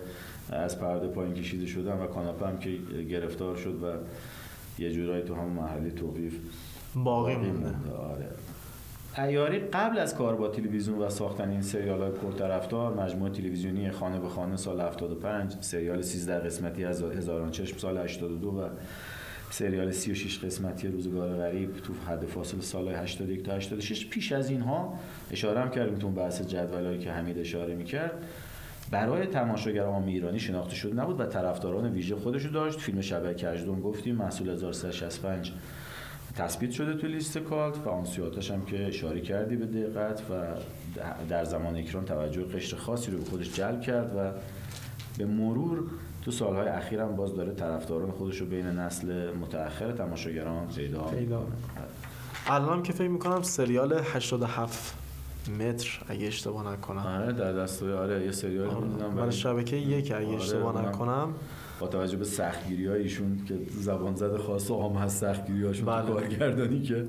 از 0.51 0.79
پرده 0.79 1.07
پایین 1.07 1.33
کشیده 1.33 1.65
شدن 1.65 1.99
و 1.99 2.07
کاناپه 2.07 2.47
هم 2.47 2.59
که 2.59 2.69
گرفتار 3.09 3.55
شد 3.55 3.83
و 3.83 3.85
یه 4.81 4.91
جورایی 4.91 5.23
تو 5.23 5.35
همون 5.35 5.53
محلی 5.53 5.91
توقیف 5.91 6.35
باقی 6.95 7.35
مونده. 7.35 7.75
آره. 7.91 8.29
ایاری 9.17 9.59
قبل 9.59 9.99
از 9.99 10.15
کار 10.15 10.35
با 10.35 10.47
تلویزیون 10.47 10.99
و 10.99 11.09
ساختن 11.09 11.49
این 11.49 11.61
سریال 11.61 12.01
های 12.01 12.11
پرطرفدار 12.11 12.93
مجموعه 12.93 13.31
تلویزیونی 13.31 13.91
خانه 13.91 14.19
به 14.19 14.29
خانه 14.29 14.57
سال 14.57 14.81
75 14.81 15.55
سریال 15.61 16.01
13 16.01 16.39
قسمتی 16.39 16.85
از 16.85 17.03
هزاران 17.03 17.51
چشم 17.51 17.77
سال 17.77 17.97
82 17.97 18.49
و 18.49 18.69
سریال 19.49 19.91
36 19.91 20.39
قسمتی 20.39 20.87
روزگار 20.87 21.29
غریب 21.29 21.73
تو 21.73 21.93
حد 22.07 22.25
فاصل 22.25 22.59
سال 22.59 22.87
81 22.87 23.43
تا 23.43 23.53
86 23.53 24.09
پیش 24.09 24.31
از 24.31 24.49
اینها 24.49 24.99
اشاره 25.31 25.59
هم 25.59 25.69
کردیم 25.69 25.95
تو 25.95 26.09
بحث 26.09 26.41
جدولایی 26.41 26.99
که 26.99 27.11
حمید 27.11 27.37
اشاره 27.37 27.75
می‌کرد. 27.75 28.23
برای 28.91 29.25
تماشاگر 29.25 29.83
عام 29.83 30.05
ایرانی 30.05 30.39
شناخته 30.39 30.75
شده 30.75 30.93
نبود 30.93 31.19
و 31.19 31.25
طرفداران 31.25 31.91
ویژه 31.91 32.15
خودشو 32.15 32.49
داشت. 32.49 32.79
فیلم 32.79 33.01
شبکه 33.01 33.47
کجدم 33.47 33.81
گفتیم 33.81 34.15
محصول 34.15 34.49
1365 34.49 35.53
تثبیت 36.35 36.71
شده 36.71 36.93
تو 36.93 37.07
لیست 37.07 37.37
کالت 37.37 37.77
و 37.77 37.89
آنسیاتش 37.89 38.51
هم 38.51 38.65
که 38.65 38.87
اشاره 38.87 39.21
کردی 39.21 39.55
به 39.55 39.65
دقت 39.65 40.21
و 40.31 40.33
در 41.29 41.45
زمان 41.45 41.75
اکران 41.75 42.05
توجه 42.05 42.43
قشر 42.43 42.77
خاصی 42.77 43.11
رو 43.11 43.17
به 43.17 43.25
خودش 43.25 43.53
جلب 43.53 43.81
کرد 43.81 44.15
و 44.15 44.31
به 45.17 45.25
مرور 45.25 45.83
تو 46.21 46.31
سالهای 46.31 46.67
اخیر 46.67 46.99
هم 46.99 47.15
باز 47.15 47.35
داره 47.35 47.53
طرفداران 47.53 48.11
خودش 48.11 48.37
رو 48.37 48.45
بین 48.45 48.65
نسل 48.65 49.33
متأخر 49.33 49.91
تماشاگران 49.91 50.67
پیدا 50.67 51.47
الان 52.47 52.83
که 52.83 52.93
فکر 52.93 53.07
می‌کنم 53.07 53.41
سریال 53.41 53.93
87 53.93 54.93
متر 55.59 56.01
اگه 56.07 56.27
اشتباه 56.27 56.73
نکنم. 56.73 56.97
آره 56.99 57.33
در 57.33 57.53
دستوی 57.53 57.93
آره 57.93 58.25
یه 58.25 58.31
سریال 58.31 58.69
آره. 58.69 59.07
من 59.15 59.31
شبکه 59.31 59.75
یک 59.75 60.11
اگه 60.11 60.27
آره، 60.27 60.35
اشتباه 60.35 60.85
نکنم. 60.85 61.33
با 61.79 61.87
توجه 61.87 62.17
به 62.17 62.25
سختگیری 62.25 62.89
ایشون 62.89 63.45
که 63.47 63.59
زبان 63.69 64.15
زده 64.15 64.37
خاص 64.37 64.71
عام 64.71 64.95
هست 64.95 65.17
سختگیری 65.21 65.63
هاشون 65.65 65.85
بله. 65.85 66.07
کارگردانی 66.07 66.81
که 66.81 67.05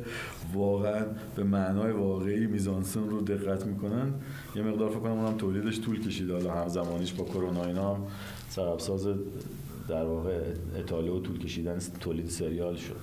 واقعا 0.55 1.07
به 1.37 1.45
معنای 1.45 1.93
واقعی 1.93 2.47
میزانسن 2.47 3.09
رو 3.09 3.21
دقت 3.21 3.67
می‌کنن. 3.67 4.15
یه 4.57 4.63
مقدار 4.63 4.91
فکر 4.91 4.99
کنم 4.99 5.19
اونم 5.19 5.37
تولیدش 5.37 5.81
طول 5.81 6.07
کشید 6.07 6.31
حالا 6.31 6.53
هم 6.55 6.69
زمانیش 6.69 7.13
با 7.13 7.25
کرونا 7.25 7.65
اینا 7.65 7.95
هم 7.95 8.03
سبب 8.49 8.79
ساز 8.79 9.07
در 9.89 10.05
واقع 10.05 10.41
اطاله 10.77 11.11
و 11.11 11.21
طول 11.21 11.39
کشیدن 11.39 11.79
تولید 12.01 12.29
سریال 12.29 12.77
شد. 12.77 12.97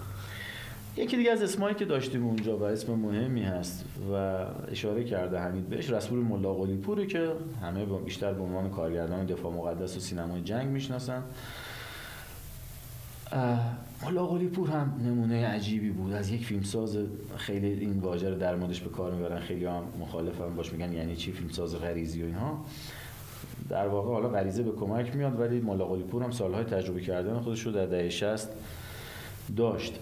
یکی 0.98 1.18
دیگه 1.18 1.32
از 1.32 1.42
اسمایی 1.42 1.76
که 1.76 1.86
داشتیم 1.86 2.26
اونجا 2.26 2.58
و 2.58 2.64
اسم 2.64 2.94
مهمی 2.94 3.44
هست 3.44 3.86
و 4.14 4.16
اشاره 4.72 5.04
کرده 5.04 5.40
حمید 5.40 5.70
بهش 5.70 5.90
رسول 5.90 6.20
ملا 6.20 6.54
پوره 6.54 7.06
که 7.06 7.32
همه 7.62 7.86
بیشتر 7.86 8.34
به 8.34 8.44
عنوان 8.44 8.70
کارگردان 8.70 9.26
دفاع 9.26 9.54
مقدس 9.54 9.98
و 9.98 10.00
سینمای 10.00 10.42
جنگ 10.42 10.68
می‌شناسن. 10.68 11.24
ملا 14.04 14.26
پور 14.26 14.70
هم 14.70 15.02
نمونه 15.06 15.48
عجیبی 15.48 15.90
بود. 15.90 16.14
از 16.14 16.30
یک 16.30 16.46
فیلمساز 16.46 16.98
خیلی 17.38 17.68
این 17.68 18.00
واژه 18.00 18.36
در 18.36 18.56
موردش 18.56 18.82
به 18.82 18.90
کار 18.90 19.12
می‌برن. 19.12 19.40
خیلی 19.40 19.66
هم 19.66 19.84
مخالفن 20.00 20.56
باش 20.56 20.74
میگن 20.74 20.94
یعنی 20.94 21.16
چی 21.16 21.32
فیلمساز 21.32 21.76
غریزی 21.76 22.24
و 22.24 22.26
اینها. 22.26 22.66
در 23.70 23.88
واقع 23.88 24.12
حالا 24.12 24.30
غریزه 24.30 24.64
به 24.64 24.72
کمک 24.72 25.16
میاد 25.16 25.40
ولی 25.40 25.60
ملا 25.60 25.86
پور 25.86 26.24
هم 26.24 26.32
سالهای 26.32 26.64
تجربه 26.64 27.02
کردن 27.02 27.40
خودش 27.40 27.62
رو 27.62 27.72
در 27.72 27.86
دهه 27.86 28.10
60 28.10 28.50
داشت. 29.58 30.00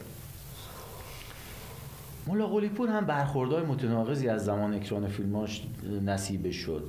ملا 2.27 2.47
قلیپور 2.47 2.89
هم 2.89 3.05
برخوردهای 3.05 3.63
متناقضی 3.63 4.29
از 4.29 4.45
زمان 4.45 4.73
اکران 4.73 5.07
فیلماش 5.07 5.63
نصیبش 6.05 6.55
شد. 6.55 6.83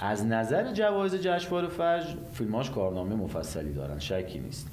از 0.00 0.26
نظر 0.26 0.72
جوایز 0.72 1.14
جشنواره 1.14 1.68
فجر 1.68 2.14
فیلماش 2.32 2.70
کارنامه 2.70 3.14
مفصلی 3.14 3.72
دارن 3.72 3.98
شکی 3.98 4.38
نیست. 4.38 4.68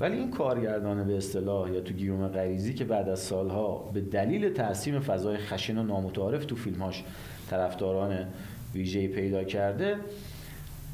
ولی 0.00 0.16
این 0.16 0.30
کارگردان 0.30 1.06
به 1.06 1.16
اصطلاح 1.16 1.70
یا 1.72 1.80
تو 1.80 1.94
گیوم 1.94 2.28
غریزی 2.28 2.74
که 2.74 2.84
بعد 2.84 3.08
از 3.08 3.20
سالها 3.20 3.90
به 3.94 4.00
دلیل 4.00 4.52
ترسیم 4.52 5.00
فضای 5.00 5.36
خشن 5.36 5.78
و 5.78 5.82
نامتعارف 5.82 6.44
تو 6.44 6.56
فیلماش 6.56 7.04
طرفداران 7.50 8.26
ویژه‌ای 8.74 9.08
پیدا 9.08 9.44
کرده 9.44 9.96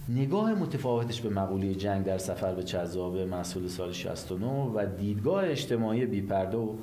نگاه 0.08 0.54
متفاوتش 0.54 1.20
به 1.20 1.28
مقوله 1.28 1.74
جنگ 1.74 2.04
در 2.04 2.18
سفر 2.18 2.54
به 2.54 2.62
چذابه 2.62 3.24
محصول 3.24 3.68
سال 3.68 3.92
69 3.92 4.46
و 4.46 4.86
دیدگاه 4.98 5.44
اجتماعی 5.44 6.06
بیپرده 6.06 6.56
و 6.56 6.74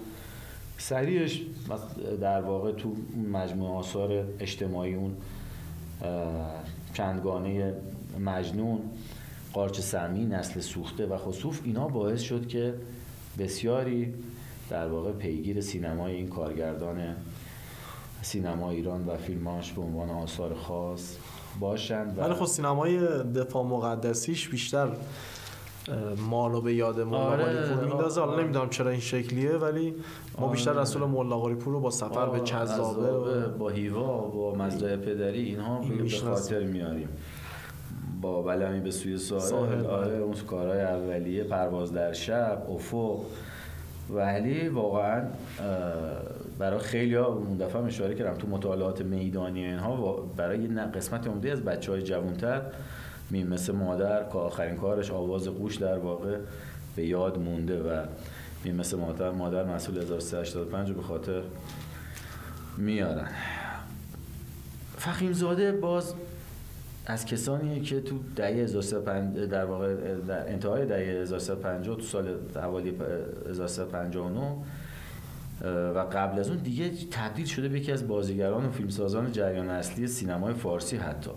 سریعش 0.79 1.41
در 2.21 2.41
واقع 2.41 2.71
تو 2.71 2.95
مجموعه 3.31 3.71
آثار 3.71 4.25
اجتماعی 4.39 4.95
اون 4.95 5.15
چندگانه 6.93 7.73
مجنون 8.19 8.79
قارچ 9.53 9.79
سمی 9.79 10.25
نسل 10.25 10.59
سوخته 10.59 11.05
و 11.05 11.17
خصوف 11.17 11.61
اینا 11.63 11.87
باعث 11.87 12.21
شد 12.21 12.47
که 12.47 12.73
بسیاری 13.39 14.13
در 14.69 14.87
واقع 14.87 15.11
پیگیر 15.11 15.61
سینمای 15.61 16.15
این 16.15 16.27
کارگردان 16.27 17.15
سینما 18.21 18.71
ایران 18.71 19.05
و 19.05 19.17
فیلماش 19.17 19.71
به 19.71 19.81
عنوان 19.81 20.09
آثار 20.09 20.53
خاص 20.53 21.15
باشند 21.59 22.17
ولی 22.17 22.33
خب 22.33 22.45
سینمای 22.45 22.97
دفاع 23.23 23.65
مقدسیش 23.65 24.49
بیشتر 24.49 24.89
اه، 25.89 26.21
مالو 26.29 26.61
به 26.61 26.73
یاد 26.73 26.99
مولا 26.99 27.17
آره، 27.17 27.43
قلیپور 27.43 27.83
میندازه 27.83 28.21
حالا 28.21 28.33
آره. 28.33 28.43
نمی‌دونم 28.43 28.69
چرا 28.69 28.89
این 28.89 28.99
شکلیه 28.99 29.51
ولی 29.51 29.95
ما 30.37 30.45
آره. 30.45 30.51
بیشتر 30.51 30.73
رسول 30.73 31.03
مولا 31.03 31.39
قلیپور 31.39 31.73
رو 31.73 31.79
با 31.79 31.89
سفر 31.91 32.29
به 32.29 32.41
عذابه، 32.41 33.11
و 33.11 33.57
با 33.57 33.69
هیوا 33.69 34.17
با 34.17 34.55
مزدای 34.55 34.97
پدری 34.97 35.41
اینها 35.41 35.79
این 35.81 35.97
به- 35.97 36.03
به. 36.03 36.09
خاطر 36.09 36.63
میاریم 36.63 37.09
با 38.21 38.41
بلمی 38.41 38.79
به 38.79 38.91
سوی 38.91 39.17
ساحل 39.17 39.85
آره 39.85 40.07
بله. 40.07 40.17
اون 40.17 40.33
کارهای 40.33 40.81
اولیه 40.81 41.43
پرواز 41.43 41.93
در 41.93 42.13
شب 42.13 42.63
افق 42.69 43.19
ولی 44.09 44.67
واقعا 44.67 45.23
برای 46.59 46.79
خیلی 46.79 47.15
ها 47.15 47.25
اون 47.25 47.57
دفعه 47.57 47.83
اشاره 47.83 48.15
کردم 48.15 48.37
تو 48.37 48.47
مطالعات 48.47 49.01
میدانی 49.01 49.65
اینها 49.65 50.15
برای 50.37 50.59
یه 50.59 50.67
قسمت 50.67 51.27
عمده 51.27 51.51
از 51.51 51.61
بچه 51.61 51.91
های 51.91 52.01
جوانتر 52.01 52.61
مثل 53.31 53.75
مادر 53.75 54.23
که 54.23 54.37
آخرین 54.37 54.75
کارش 54.75 55.11
آواز 55.11 55.47
قوش 55.47 55.75
در 55.75 55.97
واقع 55.97 56.37
به 56.95 57.05
یاد 57.05 57.39
مونده 57.39 57.81
و 57.81 58.05
می 58.63 58.71
مثل 58.71 58.97
مادر 58.97 59.31
مادر 59.31 59.63
مسئول 59.63 59.97
1385 59.97 60.89
رو 60.89 60.95
به 60.95 61.01
خاطر 61.01 61.41
میارن. 62.77 63.27
فخیم 64.97 65.33
زاده 65.33 65.71
باز 65.71 66.13
از 67.05 67.25
کسانیه 67.25 67.79
که 67.79 68.01
تو 68.01 68.19
دهه 68.35 68.47
1350 68.47 69.45
در 69.45 69.65
واقع 69.65 69.95
در 70.15 70.49
انتهای 70.49 70.85
دهه 70.85 71.21
1350 71.21 71.95
تو 71.95 72.01
سال 72.01 72.35
حوالی 72.55 72.89
1359 73.49 74.55
و 75.95 75.99
قبل 75.99 76.39
از 76.39 76.49
اون 76.49 76.57
دیگه 76.57 76.91
تبدیل 77.11 77.45
شده 77.45 77.69
به 77.69 77.79
یکی 77.79 77.91
از 77.91 78.07
بازیگران 78.07 78.65
و 78.65 78.71
فیلمسازان 78.71 79.31
جریان 79.31 79.69
اصلی 79.69 80.07
سینمای 80.07 80.53
فارسی 80.53 80.97
حتی. 80.97 81.31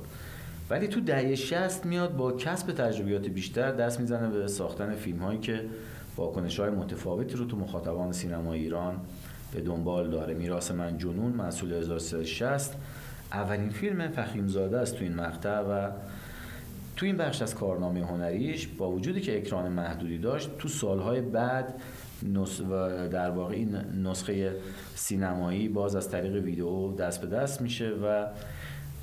ولی 0.72 0.88
تو 0.88 1.00
دهه 1.00 1.34
60 1.34 1.86
میاد 1.86 2.16
با 2.16 2.32
کسب 2.32 2.72
تجربیات 2.72 3.26
بیشتر 3.26 3.72
دست 3.72 4.00
می‌زنه 4.00 4.28
به 4.28 4.48
ساختن 4.48 4.94
فیلم 4.94 5.18
هایی 5.18 5.38
که 5.38 5.64
واکنش 6.16 6.60
های 6.60 6.70
متفاوتی 6.70 7.36
رو 7.36 7.44
تو 7.44 7.56
مخاطبان 7.56 8.12
سینما 8.12 8.52
ایران 8.52 9.00
به 9.54 9.60
دنبال 9.60 10.10
داره. 10.10 10.34
میراث 10.34 10.70
من 10.70 10.98
جنون 10.98 11.32
محصول 11.32 11.72
1360 11.72 12.76
اولین 13.32 13.70
فیلم 13.70 14.08
فخیمزاده 14.08 14.78
است 14.78 14.96
تو 14.96 15.04
این 15.04 15.14
مقطع 15.14 15.60
و 15.60 15.90
تو 16.96 17.06
این 17.06 17.16
بخش 17.16 17.42
از 17.42 17.54
کارنامه 17.54 18.06
هنریش 18.06 18.66
با 18.66 18.90
وجودی 18.90 19.20
که 19.20 19.38
اکران 19.38 19.72
محدودی 19.72 20.18
داشت 20.18 20.58
تو 20.58 20.68
سالهای 20.68 21.20
بعد 21.20 21.74
نس 22.22 22.60
در 23.10 23.30
واقع 23.30 23.54
این 23.54 23.76
نسخه 24.04 24.56
سینمایی 24.94 25.68
باز 25.68 25.96
از 25.96 26.10
طریق 26.10 26.44
ویدیو 26.44 26.92
دست 26.92 27.20
به 27.20 27.26
دست 27.26 27.60
میشه 27.60 27.88
و 27.88 28.26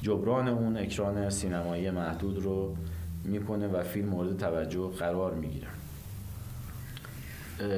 جبران 0.02 0.48
اون 0.48 0.78
اکران 0.78 1.30
سینمایی 1.30 1.92
محدود 1.92 2.44
رو 2.44 2.76
می‌کنه 3.24 3.68
و 3.68 3.84
فیلم 3.84 4.10
مورد 4.10 4.38
توجه 4.38 4.92
قرار 5.00 5.34
می‌گیره. 5.34 5.68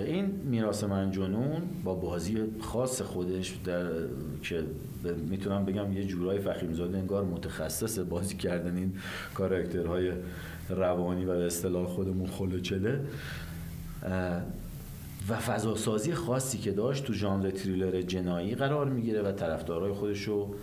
این 0.06 0.26
میراث 0.26 0.84
من 0.84 1.12
جنون 1.12 1.62
با 1.84 1.96
بازی 1.96 2.38
خاص 2.62 3.02
خودش 3.02 3.56
در 3.66 3.88
که 4.44 4.64
می‌تونم 5.30 5.66
بگم 5.66 5.94
یه 5.94 6.06
جورای 6.06 6.40
فخیمزاده 6.40 6.98
انگار 6.98 7.24
متخصص 7.24 8.00
بازی 8.00 8.36
کردن 8.36 8.78
این 8.78 8.94
کاراکترهای 9.34 10.12
روانی 10.70 11.26
و 11.26 11.38
به 11.38 11.46
اصطلاح 11.46 11.86
خودمون 11.86 12.28
خلوچله. 12.28 13.00
و 15.30 15.36
فضاسازی 15.36 16.14
خاصی 16.14 16.58
که 16.58 16.72
داشت 16.72 17.04
تو 17.04 17.14
ژانر 17.14 17.50
تریلر 17.50 18.02
جنایی 18.02 18.56
قرار 18.56 18.90
می‌گیره 18.90 19.22
و 19.22 19.32
طرفدارای 19.32 19.94
خودش 19.94 20.24
رو 20.24 20.56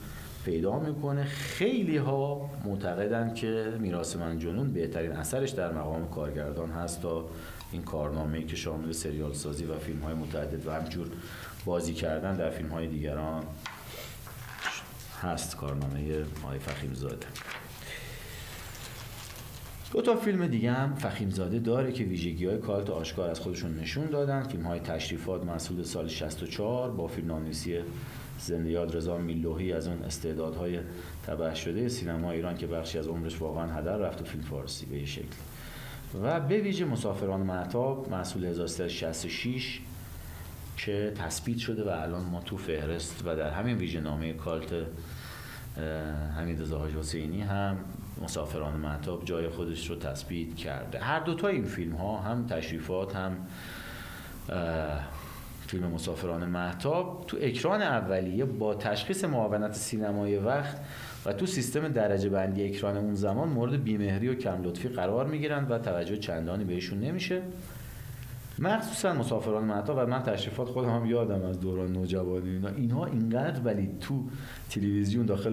پیدا 0.45 0.78
می‌کنه. 0.78 1.25
خیلی 1.25 1.97
ها 1.97 2.50
معتقدن 2.64 3.35
که 3.35 3.75
میراث 3.78 4.16
من 4.16 4.38
جنون 4.38 4.73
بهترین 4.73 5.12
اثرش 5.12 5.50
در 5.50 5.73
مقام 5.73 6.09
کارگردان 6.09 6.71
هست 6.71 7.02
تا 7.02 7.25
این 7.73 7.83
کارنامه‌ای 7.83 8.45
که 8.45 8.57
شامل 8.57 8.92
سریال 8.92 9.33
سازی 9.33 9.64
و 9.64 9.78
فیلم 9.78 10.00
های 10.00 10.14
متعدد 10.14 10.66
و 10.66 10.73
همجور 10.73 11.07
بازی 11.64 11.95
کردن 11.95 12.37
در 12.37 12.50
فیلم 12.50 12.68
های 12.68 12.87
دیگران 12.87 13.45
هست. 15.23 15.57
کارنامه 15.57 16.25
مای 16.42 16.59
فخیم 16.59 16.95
زاده 16.95 17.26
دو 19.92 20.02
تا 20.02 20.16
فیلم 20.16 20.47
دیگه 20.47 20.73
هم 20.73 20.95
فخیم 20.95 21.30
زاده 21.30 21.59
داره 21.59 21.92
که 21.92 22.04
ویژگی 22.04 22.47
های 22.47 22.59
کالت 22.59 22.90
آشکار 22.90 23.30
از 23.30 23.40
خودشون 23.40 23.75
نشون 23.75 24.07
دادن. 24.07 24.42
فیلم 24.42 24.66
های 24.66 24.80
تشریفات 24.80 25.45
محصول 25.45 25.83
سال 25.83 26.09
64 26.09 26.90
با 26.90 27.07
فیلم 27.07 27.28
نامنویسی 27.28 27.78
زنده 28.38 28.71
یاد 28.71 28.97
رضا 28.97 29.18
میلوحی 29.18 29.73
از 29.73 29.88
اون 29.88 30.02
استعدادهای 30.02 30.78
تبع 31.26 31.54
شده 31.54 31.88
سینما 31.88 32.30
ایران 32.30 32.57
که 32.57 32.66
بخشی 32.66 32.99
از 32.99 33.07
عمرش 33.07 33.40
واقعا 33.40 33.73
هدر 33.73 33.97
رفت 33.97 34.18
تو 34.18 34.25
فیلم 34.25 34.42
فارسی 34.42 34.87
به 34.87 34.99
یه 34.99 35.07
شکل. 35.07 35.37
و 36.23 36.40
به 36.40 36.61
ویژه 36.61 36.85
مسافران 36.85 37.40
معتاب 37.40 38.11
محصول 38.11 38.45
1366 38.45 39.80
که 40.76 41.12
تثبیت 41.16 41.59
شده 41.59 41.85
و 41.85 41.88
الان 41.88 42.25
ما 42.25 42.40
تو 42.40 42.57
فهرست 42.57 43.23
و 43.25 43.37
در 43.37 43.50
همین 43.50 43.76
ویژه 43.76 44.00
نامه 44.00 44.33
کالت 44.33 44.73
حمید 46.37 46.64
زاهاج 46.64 46.95
حسینی 46.95 47.40
هم 47.40 47.76
مسافران 48.23 48.76
معتاب 48.76 49.25
جای 49.25 49.49
خودش 49.49 49.90
رو 49.90 49.97
تثبیت 49.97 50.57
کرده. 50.57 50.99
هر 50.99 51.21
دوتا 51.21 51.49
این 51.49 51.64
فیلم 51.64 51.95
ها 51.95 52.18
هم 52.18 52.47
تشریفات 52.47 53.16
هم 53.16 53.37
فیلم 55.69 55.87
مسافران 55.87 56.45
محتاب 56.45 57.25
تو 57.27 57.37
اکران 57.41 57.83
اولیه 57.83 58.45
با 58.45 58.75
تشخیص 58.75 59.25
معاونت 59.25 59.75
سینمایی 59.75 60.37
وقت 60.37 60.77
و 61.27 61.33
تو 61.33 61.47
سیستم 61.47 61.89
درجه 61.89 62.29
بندی 62.29 62.65
اکران 62.65 62.97
اون 62.97 63.15
زمان 63.15 63.49
مورد 63.49 63.85
بیمهری 63.85 64.29
و 64.29 64.35
کم 64.35 64.63
لطفی 64.63 64.89
قرار 64.89 65.27
می‌گیرند 65.27 65.71
و 65.71 65.79
توجه 65.79 66.17
چندانی 66.17 66.65
بهشون 66.65 67.01
نمیشه. 67.01 67.43
مخصوصا 68.59 69.13
مسافران 69.13 69.65
متا 69.65 69.95
و 69.97 70.07
من 70.07 70.23
تشریفات 70.23 70.69
خودم 70.69 70.89
هم 70.89 71.07
یادم 71.07 71.43
از 71.43 71.61
دوران 71.61 71.93
نوجوانی 71.93 72.51
اینا. 72.51 72.69
اینها 72.69 73.07
اینقدر 73.07 73.61
ولی 73.65 73.91
تو 74.01 74.25
تلویزیون 74.71 75.27
داخل 75.27 75.53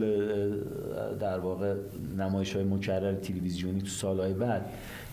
در 1.19 1.39
واقع 1.39 1.75
نمایش 2.17 2.55
های 2.55 2.65
مکرر 2.65 3.13
تلویزیونی 3.13 3.81
تو 3.81 3.87
سالهای 3.87 4.33
بعد 4.33 4.65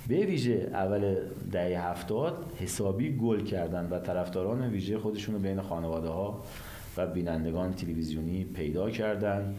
به 0.09 0.27
ویژه 0.27 0.71
اول 0.73 1.17
دهه 1.53 1.91
هفتاد 1.91 2.53
حسابی 2.61 3.17
گل 3.17 3.45
کردن 3.45 3.89
و 3.91 3.99
طرفداران 3.99 4.71
ویژه 4.71 4.99
خودشون 4.99 5.35
رو 5.35 5.41
بین 5.41 5.61
خانواده 5.61 6.09
ها 6.09 6.43
و 6.97 7.07
بینندگان 7.07 7.75
تلویزیونی 7.75 8.45
پیدا 8.45 8.91
کردن. 8.91 9.55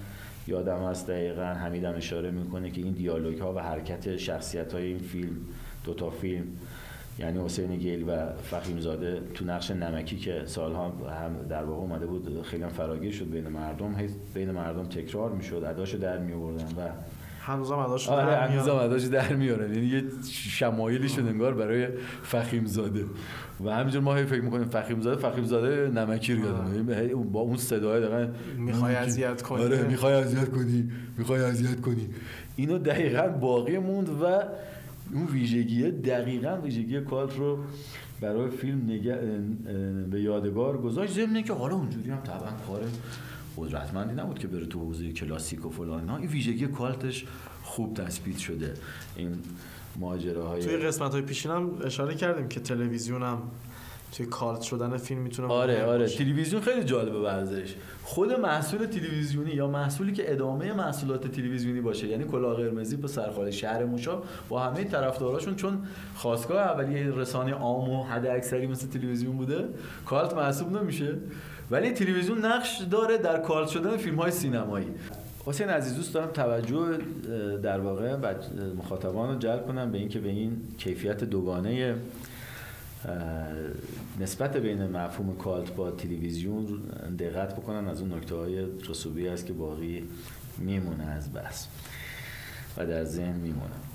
یادم 0.48 0.84
از 0.84 1.08
دقیقا 1.08 1.44
حمیدم 1.44 1.96
اشاره 1.96 2.32
می‌کنه 2.32 2.72
که 2.72 2.82
این 2.82 2.94
دیالوگ 2.94 3.40
ها 3.40 3.54
و 3.54 3.60
حرکت 3.60 4.18
شخصیت 4.18 4.74
های 4.74 4.86
این 4.86 5.00
فیلم 5.00 5.36
دوتا 5.84 6.10
فیلم 6.10 6.46
یعنی 7.20 7.46
حسین 7.46 7.76
گیل 7.76 8.10
و 8.10 8.34
فخیم 8.34 8.80
زاده 8.80 9.22
تو 9.34 9.46
نقش 9.46 9.72
نمکی 9.72 10.18
که 10.18 10.42
سالها 10.46 10.86
هم 10.90 11.48
در 11.50 11.64
واقع 11.64 11.82
اومده 11.82 12.06
بود 12.06 12.42
خیلی 12.42 12.68
فراگیر 12.68 13.12
شد 13.12 13.30
بین 13.30 13.48
مردم 13.48 13.96
بین 14.34 14.52
مردم 14.52 14.84
تکرار 14.84 15.32
می‌شد 15.32 15.64
اداشو 15.68 15.98
در 15.98 16.18
می 16.18 16.34
آوردن 16.34 16.66
و 16.66 16.90
هنوزم 17.46 17.78
اداشو 17.78 18.12
آره 18.12 18.26
در 18.26 18.48
هنوزم 18.48 18.76
اداشو 18.76 19.08
در 19.08 19.36
میارن 19.36 19.74
یعنی 19.74 19.88
یه 19.88 20.04
شمایلی 20.32 21.10
شد 21.10 21.28
انگار 21.28 21.54
برای 21.54 21.88
فخیم 22.24 22.66
زاده 22.66 23.06
و 23.66 23.70
همینجور 23.70 24.02
ما 24.02 24.16
فکر 24.16 24.42
می‌کنیم 24.42 24.66
فخیم 24.66 25.02
زاده 25.02 25.22
فخیم 25.22 25.46
زاده 25.46 25.90
نمکی 25.90 26.34
رو 26.34 26.46
یادم 26.46 27.24
با 27.24 27.40
اون 27.40 27.58
صدای 27.58 28.02
دقیقاً 28.02 28.28
می‌خوای 28.58 28.96
اذیت 28.96 29.42
کنی. 29.42 29.64
آره 29.64 29.84
می‌خوای 29.84 30.14
اذیت 30.14 30.50
کنی. 30.50 30.92
می‌خوای 31.18 31.42
اذیت 31.42 31.82
کنی. 31.82 32.10
اینو 32.56 32.78
دقیقاً 32.78 33.28
باقی 33.28 33.78
موند 33.78 34.10
و 34.10 34.26
اون 35.14 35.26
ویژگی 35.32 35.92
دقیقا 35.92 36.58
ویژگی 36.64 37.02
کالت 37.02 37.38
رو 37.38 37.58
برای 38.22 38.50
فیلم 38.50 38.82
نگه 38.84 39.20
به 40.12 40.22
یادگار 40.22 40.78
گذاشت. 40.78 41.14
ضمن 41.14 41.42
که 41.42 41.54
حالا 41.54 41.76
اونجوری 41.76 42.10
هم 42.10 42.22
طبعا 42.22 42.52
کار 42.68 42.82
قدرتمندی 43.58 44.14
نبود 44.22 44.40
که 44.40 44.48
بره 44.48 44.66
تو 44.66 44.80
حوزه 44.80 45.12
کلاسیک 45.12 45.66
و 45.66 45.70
فلان 45.70 46.10
ها 46.10 46.18
این 46.18 46.28
ویژگی 46.28 46.68
کالتش 46.68 47.26
خوب 47.64 47.94
تثبیت 47.94 48.38
شده. 48.38 48.74
این 49.16 49.36
ماجراهای 49.96 50.62
توی 50.62 50.78
قسمت 50.78 51.12
های 51.12 51.22
پیشین 51.22 51.52
هم 51.52 51.72
اشاره 51.86 52.16
کردیم 52.16 52.48
که 52.48 52.60
تلویزیون 52.60 53.24
هم 53.24 53.42
توی 54.12 54.26
کالت 54.26 54.62
شدن 54.62 54.98
فیلم 54.98 55.22
می‌تونه 55.22 55.48
آره 55.48 55.86
آره. 55.86 56.08
تلویزیون 56.08 56.62
خیلی 56.62 56.84
جالبه 56.84 57.22
ورزش. 57.22 57.76
خود 58.04 58.32
محصول 58.32 58.86
تلویزیونی 58.86 59.52
یا 59.52 59.68
محصولی 59.68 60.12
که 60.12 60.34
ادامه 60.34 60.74
محصولات 60.74 61.28
تلویزیونی 61.28 61.82
باشه 61.82 62.08
یعنی 62.08 62.24
کلاه 62.24 62.56
قرمزی 62.56 62.96
به 62.96 63.08
سرخال 63.08 63.52
شهر 63.52 63.86
موشا 63.86 64.22
با 64.50 64.60
همه 64.60 64.84
طرفداراشون 64.84 65.56
چون 65.56 65.84
خواستگاه 66.16 66.62
اولیه 66.62 67.12
رسانه 67.12 67.54
عام 67.54 67.90
و 67.90 68.04
حد 68.04 68.26
اکثری 68.26 68.68
مثل 68.68 68.88
تلویزیون 68.88 69.38
بوده 69.38 69.70
کالت 70.06 70.34
محسوب 70.34 70.78
نمیشه. 70.78 71.18
ولی 71.74 71.92
تلویزیون 71.92 72.46
نقش 72.46 72.82
داره 72.92 73.18
در 73.18 73.40
کالت 73.40 73.70
شدن 73.70 73.98
فیلم 73.98 74.16
های 74.16 74.32
سینمایی. 74.32 74.88
حسین 75.46 75.70
عزیز 75.70 75.96
دوست 75.96 76.14
دارم 76.14 76.32
توجه 76.32 76.98
در 77.64 77.80
واقع 77.80 78.16
مخاطبان 78.78 79.34
رو 79.34 79.40
جلب 79.40 79.68
کنم 79.68 79.92
به 79.92 79.98
اینکه 79.98 80.20
به 80.20 80.30
این 80.30 80.62
کیفیت 80.78 81.24
دوگانه 81.24 81.96
نسبت 84.20 84.58
بین 84.58 84.88
مفهوم 84.88 85.38
کالت 85.38 85.76
با 85.76 85.92
تلویزیون 85.92 86.66
دقت 87.20 87.56
بکنن. 87.56 87.88
از 87.88 88.02
اون 88.02 88.14
نکته 88.14 88.36
های 88.36 88.66
رسوبی 88.90 89.28
است 89.28 89.46
که 89.46 89.54
باقی 89.54 90.04
میمونه 90.58 91.06
از 91.06 91.34
بس 91.34 91.68
و 92.78 92.86
در 92.86 93.04
ذهن 93.04 93.36
میمونه. 93.36 93.93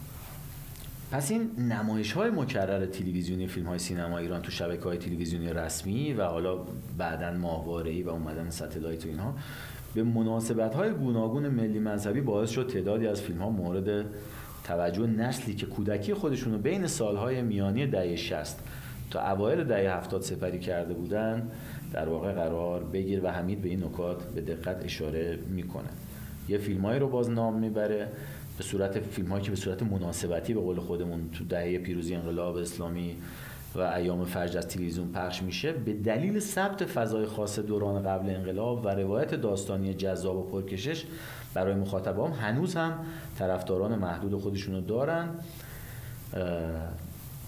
پس 1.10 1.30
این 1.30 1.50
نمایش 1.58 2.12
های 2.12 2.30
مکرر 2.30 2.86
تلویزیونی 2.86 3.46
فیلم 3.46 3.66
های 3.66 3.78
سینما 3.78 4.18
ایران 4.18 4.42
تو 4.42 4.50
شبکه 4.50 4.82
های 4.82 4.98
تلویزیونی 4.98 5.52
رسمی 5.52 6.12
و 6.12 6.24
حالا 6.24 6.58
بعدا 6.98 7.32
ماهواره 7.32 8.04
و 8.04 8.08
اومدن 8.08 8.50
ستلایت 8.50 9.04
و 9.04 9.08
اینها 9.08 9.34
به 9.94 10.02
مناسبت 10.02 10.74
های 10.74 10.90
گوناگون 10.90 11.48
ملی 11.48 11.78
مذهبی 11.78 12.20
باعث 12.20 12.50
شد 12.50 12.66
تعدادی 12.72 13.06
از 13.06 13.20
فیلم 13.20 13.38
ها 13.38 13.50
مورد 13.50 14.04
توجه 14.64 15.06
نسلی 15.06 15.54
که 15.54 15.66
کودکی 15.66 16.14
خودشون 16.14 16.52
رو 16.52 16.58
بین 16.58 16.86
سالهای 16.86 17.42
میانی 17.42 17.86
دهه 17.86 18.16
60 18.16 18.58
تا 19.10 19.30
اوایل 19.30 19.64
دهه 19.64 19.96
هفتاد 19.96 20.22
سپری 20.22 20.58
کرده 20.58 20.94
بودن 20.94 21.50
در 21.92 22.08
واقع 22.08 22.32
قرار 22.32 22.84
بگیر 22.84 23.24
و 23.24 23.28
حمید 23.28 23.62
به 23.62 23.68
این 23.68 23.84
نکات 23.84 24.24
به 24.24 24.40
دقت 24.40 24.84
اشاره 24.84 25.38
می‌کنه. 25.48 25.88
یه 26.48 26.58
فیلمایی 26.58 26.98
رو 26.98 27.08
باز 27.08 27.30
نام 27.30 27.58
می‌بره. 27.58 28.08
به 28.58 28.64
صورت 28.64 29.00
فیلم 29.00 29.28
هایی 29.28 29.44
که 29.44 29.50
به 29.50 29.56
صورت 29.56 29.82
مناسبتی 29.82 30.54
به 30.54 30.60
قول 30.60 30.80
خودمون 30.80 31.30
تو 31.32 31.44
دهه 31.44 31.78
پیروزی 31.78 32.14
انقلاب 32.14 32.56
اسلامی 32.56 33.16
و 33.74 33.80
ایام 33.80 34.24
فجر 34.24 34.58
از 34.58 34.68
تلویزیون 34.68 35.12
پخش 35.12 35.42
میشه 35.42 35.72
به 35.72 35.92
دلیل 35.92 36.38
ثبت 36.38 36.84
فضای 36.84 37.26
خاص 37.26 37.58
دوران 37.58 38.02
قبل 38.02 38.30
انقلاب 38.30 38.84
و 38.84 38.88
روایت 38.88 39.34
داستانی 39.34 39.94
جذاب 39.94 40.36
و 40.36 40.42
پرکشش 40.42 41.04
برای 41.54 41.74
مخاطبان 41.74 42.32
هنوز 42.32 42.76
هم 42.76 42.92
طرفداران 43.38 43.98
محدود 43.98 44.40
خودشونو 44.40 44.80
دارن. 44.80 45.28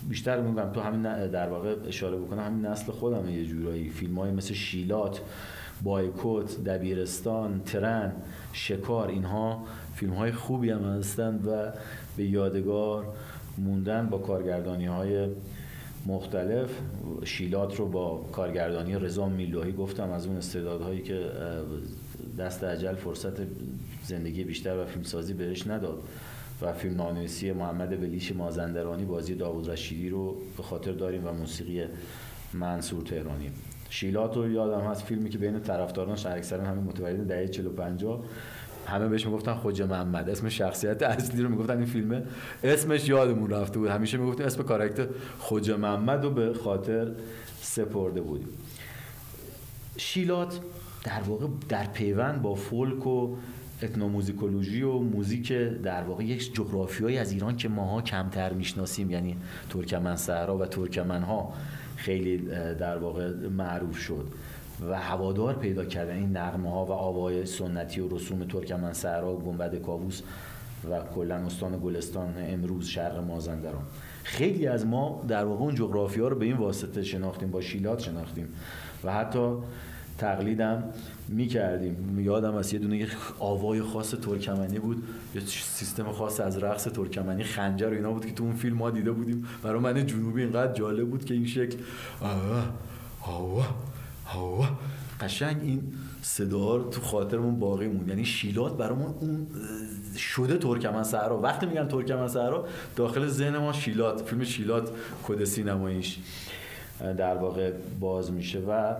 بیشتر 0.09 0.41
میگم 0.41 0.73
تو 0.73 0.81
همین 0.81 1.27
در 1.27 1.49
واقع 1.49 1.75
اشاره 1.89 2.17
بکنم 2.17 2.45
همین 2.45 2.67
نسل 2.67 2.93
خودم 2.93 3.29
یه 3.29 3.45
جورایی 3.45 3.89
فیلم 3.89 4.19
های 4.19 4.31
مثل 4.31 4.55
شیلات 4.55 5.21
بایکوت 5.83 6.65
دبیرستان 6.65 7.61
ترن 7.67 8.13
شکار 8.53 9.09
اینها 9.09 9.65
فیلم 9.95 10.13
های 10.13 10.33
خوبی 10.33 10.71
هم 10.71 10.85
هستند 10.85 11.47
و 11.47 11.73
به 12.17 12.25
یادگار 12.25 13.07
موندن 13.59 14.07
با 14.07 14.19
کارگردانی 14.19 14.87
های 14.87 15.29
مختلف. 16.07 16.71
شیلات 17.25 17.77
رو 17.77 17.89
با 17.89 18.25
کارگردانی 18.33 18.95
رضا 18.95 19.29
میلوهی 19.29 19.73
گفتم 19.73 20.11
از 20.11 20.27
اون 20.27 20.37
استعدادهایی 20.37 21.03
که 21.03 21.31
دست 22.39 22.65
عجل 22.65 22.95
فرصت 22.95 23.33
زندگی 24.03 24.45
بیشتر 24.45 24.77
و 24.77 24.85
فیلمسازی 24.85 25.35
بهش 25.35 25.67
نداد 25.67 26.03
و 26.63 26.73
فیلم 26.73 26.97
نانویسی 26.97 27.53
محمد 27.53 28.01
بلیش 28.01 28.33
مازندرانی 28.33 29.05
بازی 29.05 29.35
داوود 29.35 29.71
رشیدی 29.71 30.09
رو 30.09 30.37
به 30.57 30.63
خاطر 30.63 30.93
داریم 30.93 31.27
و 31.27 31.33
موسیقی 31.33 31.85
منصور 32.53 33.03
تهرانی. 33.03 33.51
شیلات 33.91 34.37
رو 34.37 34.51
یادم 34.51 34.81
هست. 34.81 35.03
فیلمی 35.03 35.31
که 35.31 35.39
بین 35.39 35.61
طرفداران 35.61 36.19
اکثرا 36.27 36.65
همین 36.65 36.85
متولد 36.85 37.27
دهه 37.27 37.49
45 37.49 38.07
همه 38.87 39.09
بهش 39.09 39.27
می‌گفتن 39.27 39.55
خوجه 39.55 39.87
محمد. 39.87 40.31
اسم 40.31 40.49
شخصیت 40.49 41.03
اصلی 41.03 41.43
رو 41.43 41.49
می‌گفتن 41.49 41.77
این 41.77 41.87
فیلمه. 41.87 42.23
اسمش 42.65 43.09
یادمون 43.09 43.51
رفته 43.51 43.79
بود. 43.79 43.89
همیشه 43.89 44.19
می‌گفتیم 44.19 44.47
اسم 44.47 44.63
کاراکتر 44.63 45.07
خوجه 45.39 45.77
محمد 45.77 46.25
رو 46.25 46.31
به 46.31 46.55
خاطر 46.55 47.13
سپرده 47.61 48.21
بودیم. 48.21 48.49
شیلات 49.97 50.61
در 51.05 51.21
واقع 51.27 51.47
در 51.69 51.87
پیوند 51.87 52.43
با 52.43 52.55
فولک 52.55 53.07
و 53.07 53.37
اتنوموزیکولوژی 53.83 54.83
و 54.83 54.99
موزیک 54.99 55.53
در 55.83 56.03
واقع 56.03 56.25
یک 56.25 56.55
جغرافیایی 56.55 57.19
از 57.19 57.33
ایران 57.33 57.57
که 57.57 57.69
ماها 57.69 58.03
کمتر 58.03 58.53
می‌شناسیم. 58.53 59.11
یعنی 59.11 59.37
ترکمن 59.71 60.17
صحرا 60.17 60.59
و 60.59 60.67
ترکمن 60.67 61.23
ها 61.23 61.53
خیلی 62.01 62.39
در 62.75 62.99
واقع 62.99 63.33
معروف 63.49 63.99
شد. 63.99 64.27
و 64.89 64.99
هوادار 64.99 65.55
پیدا 65.55 65.85
کردن 65.85 66.15
این 66.15 66.37
نغمه 66.37 66.71
ها 66.71 66.85
و 66.85 66.93
آوای 66.93 67.47
سنتی 67.47 68.01
و 68.01 68.09
رسوم 68.09 68.45
ترکمن 68.45 68.93
صحرا 68.93 69.37
و 69.37 69.39
گنبد 69.39 69.75
کاووس 69.83 70.23
و 70.91 71.01
کلا 71.15 71.35
استان 71.35 71.81
گلستان 71.85 72.35
امروز 72.39 72.87
شرق 72.87 73.19
مازندران. 73.19 73.83
خیلی 74.25 74.67
از 74.67 74.87
ما 74.87 75.25
در 75.29 75.45
واقع 75.45 75.63
اون 75.63 75.75
جغرافی 75.75 76.21
ها 76.21 76.29
رو 76.29 76.37
به 76.37 76.45
این 76.45 76.57
واسطه 76.57 77.03
شناختیم 77.03 77.51
با 77.51 77.61
شیلات 77.61 77.99
شناختیم. 77.99 78.49
و 79.05 79.13
حتی 79.13 79.55
تقلیدم 80.21 80.85
می‌کردیم. 81.29 82.21
یادم 82.21 82.55
از 82.55 82.73
یه 82.73 82.79
دونه 82.79 83.07
آوای 83.39 83.83
خاص 83.83 84.11
ترکمنی 84.11 84.79
بود. 84.79 85.03
یه 85.35 85.41
سیستم 85.47 86.13
خاص 86.13 86.41
از 86.41 86.59
رقص 86.59 86.85
ترکمنی. 86.85 87.45
خنجر 87.45 87.89
و 87.89 87.93
اینا 87.93 88.13
بود 88.13 88.27
که 88.27 88.33
تو 88.33 88.45
اون 88.45 88.53
فیلم 88.53 88.77
ما 88.77 88.91
دیده 88.91 89.13
بودیم. 89.13 89.47
برای 89.63 89.81
من 89.81 90.07
جنوبی 90.07 90.43
اینقدر 90.43 90.73
جالب 90.73 91.11
بود 91.11 91.25
که 91.25 91.35
این 91.35 91.47
شکل 91.47 91.79
آوه 92.21 92.65
آوه 93.23 93.69
آوه 94.35 94.71
قشنگ 95.21 95.57
این 95.63 95.93
صدا 96.23 96.79
تو 96.79 97.01
خاطرمون 97.01 97.59
باقی 97.59 97.89
موند. 97.89 98.09
یعنی 98.09 98.25
شیلات 98.25 98.77
برامون 98.77 99.15
اون 99.21 99.47
شده 100.17 100.59
ترکمن 100.59 101.03
صحرا 101.03 101.41
وقتی 101.41 101.67
میگن 101.67 101.89
ترکمن 101.89 102.29
صحرا 102.29 102.67
داخل 102.97 103.27
ذهن 103.27 103.57
ما 103.59 103.73
شیلات 103.73 104.21
فیلم 104.21 104.45
شیلات 104.45 104.91
کد 105.29 105.45
سینماییش 105.45 106.19
در 107.19 107.37
واقع 107.37 107.73
باز 108.01 108.33
میشه 108.33 108.59
و 108.69 108.95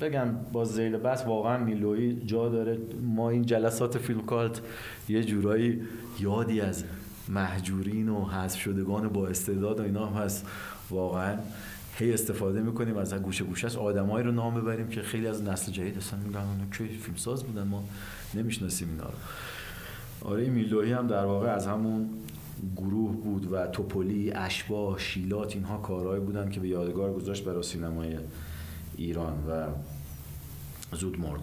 بگم 0.00 0.28
با 0.52 0.64
زیل 0.64 0.96
بس 0.96 1.26
واقعا 1.26 1.64
میلوی 1.64 2.20
جا 2.24 2.48
داره. 2.48 2.78
ما 3.02 3.30
این 3.30 3.42
جلسات 3.42 3.98
فیلم 3.98 4.20
کالت 4.20 4.60
یه 5.08 5.24
جورایی 5.24 5.82
یادی 6.20 6.60
از 6.60 6.84
محجورین 7.28 8.08
و 8.08 8.24
حذف 8.24 8.60
شدگان 8.60 9.08
با 9.08 9.28
استعداد 9.28 9.80
و 9.80 9.82
اینا 9.82 10.06
هم 10.06 10.22
هست. 10.22 10.46
واقعا 10.90 11.38
هی 11.98 12.14
استفاده 12.14 12.62
می‌کنیم 12.62 12.96
از 12.96 13.14
گوشه 13.14 13.44
گوشه 13.44 13.66
از 13.66 13.76
آدمایی 13.76 14.26
رو 14.26 14.32
نام 14.32 14.54
ببریم 14.54 14.88
که 14.88 15.02
خیلی 15.02 15.26
از 15.26 15.42
نسل 15.42 15.72
جدید 15.72 15.96
اصلا 15.96 16.18
میگن 16.18 16.40
اونا 16.40 16.64
فیلم 16.70 17.16
ساز 17.16 17.44
بودن. 17.44 17.62
ما 17.62 17.84
نمی‌شناسیم 18.34 18.88
اینا 18.90 19.04
رو. 19.04 19.18
آره 20.30 20.48
میلوهی 20.48 20.92
هم 20.92 21.06
در 21.06 21.24
واقع 21.24 21.48
از 21.48 21.66
همون 21.66 22.08
گروه 22.76 23.16
بود 23.16 23.52
و 23.52 23.66
توپولی 23.66 24.32
اشباه 24.32 24.98
شیلات 24.98 25.54
اینها 25.54 25.78
کارهایی 25.78 26.20
بودن 26.20 26.50
که 26.50 26.60
به 26.60 26.68
یادگار 26.68 27.12
گذاشت 27.12 27.44
برای 27.44 27.62
سینمای 27.62 28.16
ایران 28.96 29.44
و 29.48 29.66
زود 30.96 31.20
مرد. 31.20 31.40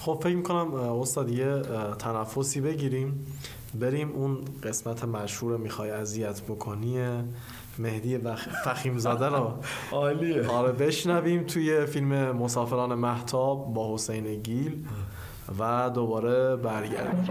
خب 0.00 0.20
فکر 0.22 0.36
می‌کنم 0.36 0.74
استاد 0.74 1.30
یه 1.30 1.62
تنفسی 1.98 2.60
بگیریم. 2.60 3.26
بریم 3.80 4.12
اون 4.12 4.38
قسمت 4.62 5.04
مشهور 5.04 5.56
می‌خوای 5.56 5.90
اذیت 5.90 6.42
بکنی 6.42 6.98
مهدی 7.78 8.18
فخیم 8.64 8.98
زاده 8.98 9.26
رو. 9.26 9.52
عالیه. 9.92 10.48
آره 10.48 10.72
بشنویم 10.72 11.44
توی 11.44 11.86
فیلم 11.86 12.36
مسافران 12.36 12.94
محتاب 12.94 13.74
با 13.74 13.94
حسین 13.94 14.42
گیل 14.42 14.84
و 15.58 15.90
دوباره 15.90 16.56
برگردیم. 16.56 17.28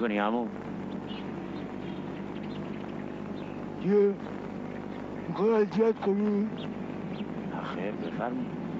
می‌کنی 0.00 0.18
همون 0.18 0.52
یه 3.84 4.18
می‌خوای 5.28 5.50
اذیت 5.62 5.98
کنی؟ 5.98 6.52
خیر 7.64 7.92
بفرمایید. 7.92 8.79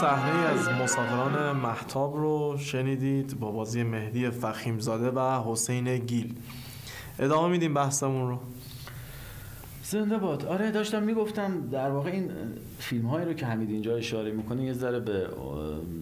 صحنه 0.00 0.48
از 0.48 0.68
مسافران 0.68 1.56
محتاب 1.56 2.16
رو 2.16 2.56
شنیدید 2.58 3.40
با 3.40 3.50
بازی 3.50 3.82
مهدی 3.82 4.30
فخیمزاده 4.30 5.10
و 5.10 5.42
حسین 5.44 5.98
گیل. 5.98 6.34
ادامه 7.18 7.48
میدیم 7.48 7.74
بحثمون 7.74 8.28
رو. 8.28 8.38
زنده 9.82 10.18
باد. 10.18 10.44
آره 10.44 10.70
داشتم 10.70 11.02
می‌گفتم 11.02 11.70
در 11.70 11.90
واقع 11.90 12.10
این 12.10 12.30
فیلم 12.78 13.06
هایی 13.06 13.26
رو 13.26 13.32
که 13.32 13.46
حمید 13.46 13.70
اینجا 13.70 13.96
اشاره 13.96 14.30
می‌کنه 14.30 14.64
یه 14.64 14.72
ذره 14.72 15.00
به 15.00 15.26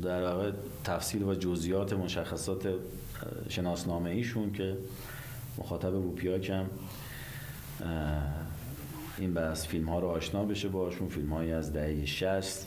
در 0.02 0.22
واقع 0.22 0.52
تفصیل 0.84 1.22
و 1.22 1.34
جزئیات 1.34 1.92
مشخصات 1.92 2.68
شناسنامه 3.48 4.10
ایشون 4.10 4.52
که 4.52 4.76
مخاطب 5.58 5.92
روپیاکم 5.92 6.64
این 9.18 9.34
بس 9.34 9.66
فیلم 9.66 9.88
ها 9.88 10.00
رو 10.00 10.08
آشنا 10.08 10.44
بشه 10.44 10.68
باشون 10.68 11.08
فیلم 11.08 11.32
هایی 11.32 11.52
از 11.52 11.72
دهه 11.72 12.04
60 12.04 12.66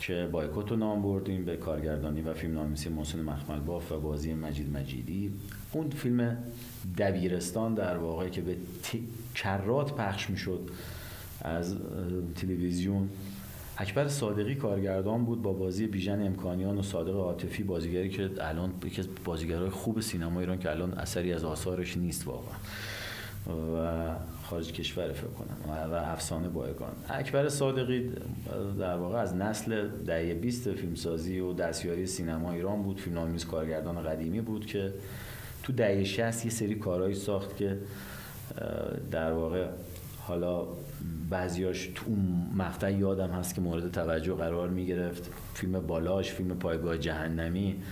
که 0.00 0.28
بایکوت 0.32 0.70
رو 0.70 0.76
نام 0.76 1.02
بردیم 1.02 1.44
به 1.44 1.56
کارگردانی 1.56 2.20
و 2.20 2.34
فیلم 2.34 2.54
نامیسی 2.54 2.88
محسن 2.88 3.22
مخمل 3.22 3.60
باف 3.60 3.92
و 3.92 4.00
بازی 4.00 4.34
مجید 4.34 4.76
مجیدی. 4.76 5.32
اون 5.72 5.90
فیلم 5.90 6.36
دبیرستان 6.98 7.74
در 7.74 7.96
واقع 7.96 8.28
که 8.28 8.40
به 8.40 8.56
کرات 9.34 9.94
پخش 9.94 10.30
می‌شد 10.30 10.70
از 11.40 11.76
تلویزیون. 12.34 13.08
اکبر 13.80 14.08
صادقی 14.08 14.54
کارگردان 14.54 15.24
بود 15.24 15.42
با 15.42 15.52
بازی 15.52 15.86
بیژن 15.86 16.26
امکانیان 16.26 16.78
و 16.78 16.82
صادق 16.82 17.16
عاطفی 17.16 17.62
بازیگری 17.62 18.08
که 18.08 18.30
الان 18.40 18.72
یکی 18.84 19.00
از 19.00 19.08
بازیگرای 19.24 19.70
خوب 19.70 20.00
سینما 20.00 20.40
ایران 20.40 20.58
که 20.58 20.70
الان 20.70 20.92
اثری 20.92 21.32
از 21.32 21.44
آثارش 21.44 21.96
نیست 21.96 22.26
واقعا. 22.26 22.56
و 23.46 24.14
خارج 24.42 24.72
کشور 24.72 25.12
فکر 25.12 25.26
کنم. 25.26 25.72
و 25.90 25.94
افسانه 25.94 26.48
بایگان 26.48 26.92
اکبر 27.08 27.48
صادقی 27.48 28.12
در 28.78 28.96
واقع 28.96 29.18
از 29.18 29.36
نسل 29.36 29.88
دهه 29.88 30.34
20 30.34 30.72
فیلمسازی 30.72 31.40
و 31.40 31.52
دستیاری 31.52 32.06
سینما 32.06 32.52
ایران 32.52 32.82
بود. 32.82 33.00
فیلمنامه‌نویس 33.00 33.44
کارگردان 33.44 34.02
قدیمی 34.02 34.40
بود 34.40 34.66
که 34.66 34.92
تو 35.62 35.72
دهه 35.72 36.04
60 36.04 36.44
یه 36.44 36.50
سری 36.50 36.74
کارهایی 36.74 37.14
ساخت 37.14 37.56
که 37.56 37.78
در 39.10 39.32
واقع 39.32 39.66
حالا 40.18 40.66
بعضیاش 41.30 41.90
تو 41.94 42.04
اون 42.06 42.50
مقطع 42.56 42.92
یادم 42.92 43.30
هست 43.30 43.54
که 43.54 43.60
مورد 43.60 43.90
توجه 43.92 44.34
قرار 44.34 44.68
می 44.68 44.86
گرفت 44.86 45.30
فیلم 45.54 45.86
بالاش 45.86 46.30
فیلم 46.32 46.58
پایگاه 46.58 46.98
جهنمی. 46.98 47.82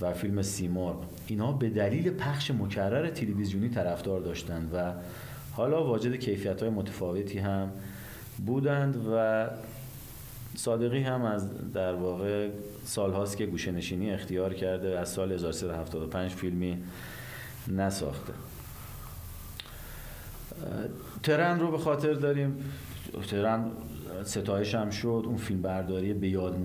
و 0.00 0.12
فیلم 0.12 0.42
سیمور 0.42 0.94
اینا 1.26 1.52
به 1.52 1.70
دلیل 1.70 2.10
پخش 2.10 2.50
مکرر 2.50 3.10
تلویزیونی 3.10 3.68
طرفدار 3.68 4.20
داشتند 4.20 4.70
و 4.74 4.92
حالا 5.52 5.84
واجد 5.86 6.16
کیفیت 6.16 6.62
های 6.62 6.70
متفاوتی 6.70 7.38
هم 7.38 7.70
بودند 8.46 9.06
و 9.12 9.46
صادقی 10.56 11.02
هم 11.02 11.22
از 11.22 11.72
در 11.72 11.94
واقع 11.94 12.48
سالهاست 12.84 13.36
که 13.36 13.46
گوشه 13.46 13.72
نشینی 13.72 14.10
اختیار 14.10 14.54
کرده 14.54 14.98
از 14.98 15.08
سال 15.08 15.32
1375 15.32 16.30
فیلمی 16.30 16.78
نساخته. 17.68 18.32
ترن 21.22 21.60
رو 21.60 21.70
به 21.70 21.78
خاطر 21.78 22.12
داریم. 22.12 22.56
ترن 23.30 23.64
ستایش 24.24 24.74
هم 24.74 24.90
شد. 24.90 25.22
اون 25.26 25.36
فیلم 25.36 25.62
برداری 25.62 26.14
به 26.14 26.28
یاد 26.28 26.56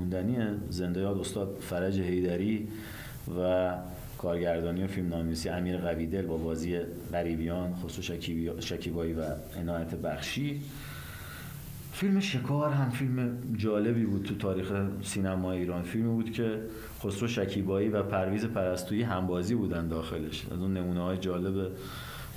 زنده 0.70 1.02
یاد 1.02 1.18
استاد 1.18 1.58
فرج 1.62 2.00
هیدری 2.00 2.68
و 3.42 3.74
کارگردانی 4.18 4.84
و 4.84 4.88
فیلم 4.88 5.10
نامیسی 5.10 5.50
امیر 5.50 5.78
قویدل 5.78 6.26
با 6.26 6.38
بازی 6.38 6.80
غریبیان 7.12 7.76
خسرو 7.76 8.20
شکیبایی 8.60 9.14
و 9.14 9.24
عنایت 9.60 9.96
بخشی. 9.96 10.62
فیلم 11.94 12.20
شکار 12.20 12.72
هم 12.72 12.90
فیلم 12.90 13.38
جالبی 13.58 14.06
بود 14.06 14.24
تو 14.26 14.36
تاریخ 14.36 14.72
سینما 15.02 15.52
ایران. 15.52 15.84
فیلمی 15.84 16.10
بود 16.10 16.32
که 16.32 16.60
خسرو 17.04 17.28
شکیبایی 17.28 17.90
و 17.90 18.04
پرویز 18.04 18.46
پرستویی 18.46 19.04
همبازی 19.04 19.56
بودن 19.56 19.88
داخلش. 19.88 20.46
از 20.52 20.60
اون 20.60 20.74
نمونه 20.74 21.02
های 21.02 21.18
جالب 21.18 21.72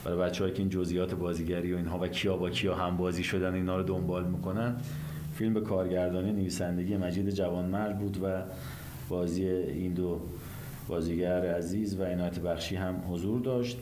برای 0.04 0.18
بچه 0.18 0.50
که 0.50 0.58
این 0.58 0.68
جزئیات 0.68 1.14
بازیگری 1.14 1.72
و 1.72 1.76
اینها 1.76 1.98
و 1.98 2.06
کیا 2.06 2.36
با 2.36 2.50
کیا 2.50 2.74
همبازی 2.74 3.24
شدن 3.24 3.54
اینا 3.54 3.76
رو 3.76 3.82
دنبال 3.82 4.24
می‌کنن 4.24 4.76
فیلم 5.34 5.54
به 5.54 5.60
کارگردانی 5.60 6.32
نویسندگی 6.32 6.96
مجید 6.96 7.30
جوانمرد 7.30 7.98
بود 7.98 8.18
و 8.22 8.42
بازی 9.08 9.48
این 9.48 9.92
دو 9.92 10.20
بازیگر 10.88 11.54
عزیز 11.56 12.00
و 12.00 12.04
عنایت 12.04 12.38
بخشی 12.38 12.76
هم 12.76 13.02
حضور 13.08 13.40
داشت. 13.40 13.78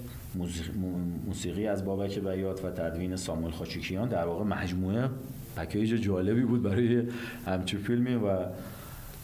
موسیقی 1.27 1.66
از 1.66 1.85
بابک 1.85 2.19
بیات 2.19 2.64
و 2.64 2.71
تدوین 2.71 3.16
سامول 3.16 3.51
خاچیکیان 3.51 4.09
در 4.09 4.25
واقع 4.25 4.45
مجموعه 4.45 5.09
پکیج 5.57 5.90
جالبی 6.03 6.42
بود 6.42 6.62
برای 6.62 7.03
همچون 7.47 7.81
فیلمی 7.81 8.14
و 8.14 8.38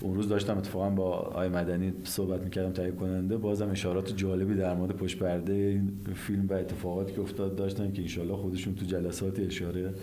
اون 0.01 0.15
روز 0.15 0.29
داشتم 0.29 0.59
اتفاقا 0.59 0.91
با 0.91 1.11
آی 1.11 1.49
مدنی 1.49 1.93
صحبت 2.05 2.41
می‌کردم 2.41 2.73
تهیه 2.73 2.91
کننده. 2.91 3.37
بازم 3.37 3.71
اشارات 3.71 4.17
جالبی 4.17 4.55
در 4.55 4.75
مورد 4.75 4.97
پشت 4.97 5.19
پرده 5.19 5.53
این 5.53 5.93
فیلم 6.15 6.47
و 6.47 6.53
اتفاقاتی 6.53 7.13
که 7.13 7.21
افتاد 7.21 7.57
داشتن 7.57 7.93
که 7.93 8.03
انشالله 8.03 8.37
خودشون 8.37 8.75
تو 8.75 8.85
جلسات 8.85 9.39
اشاره 9.39 9.95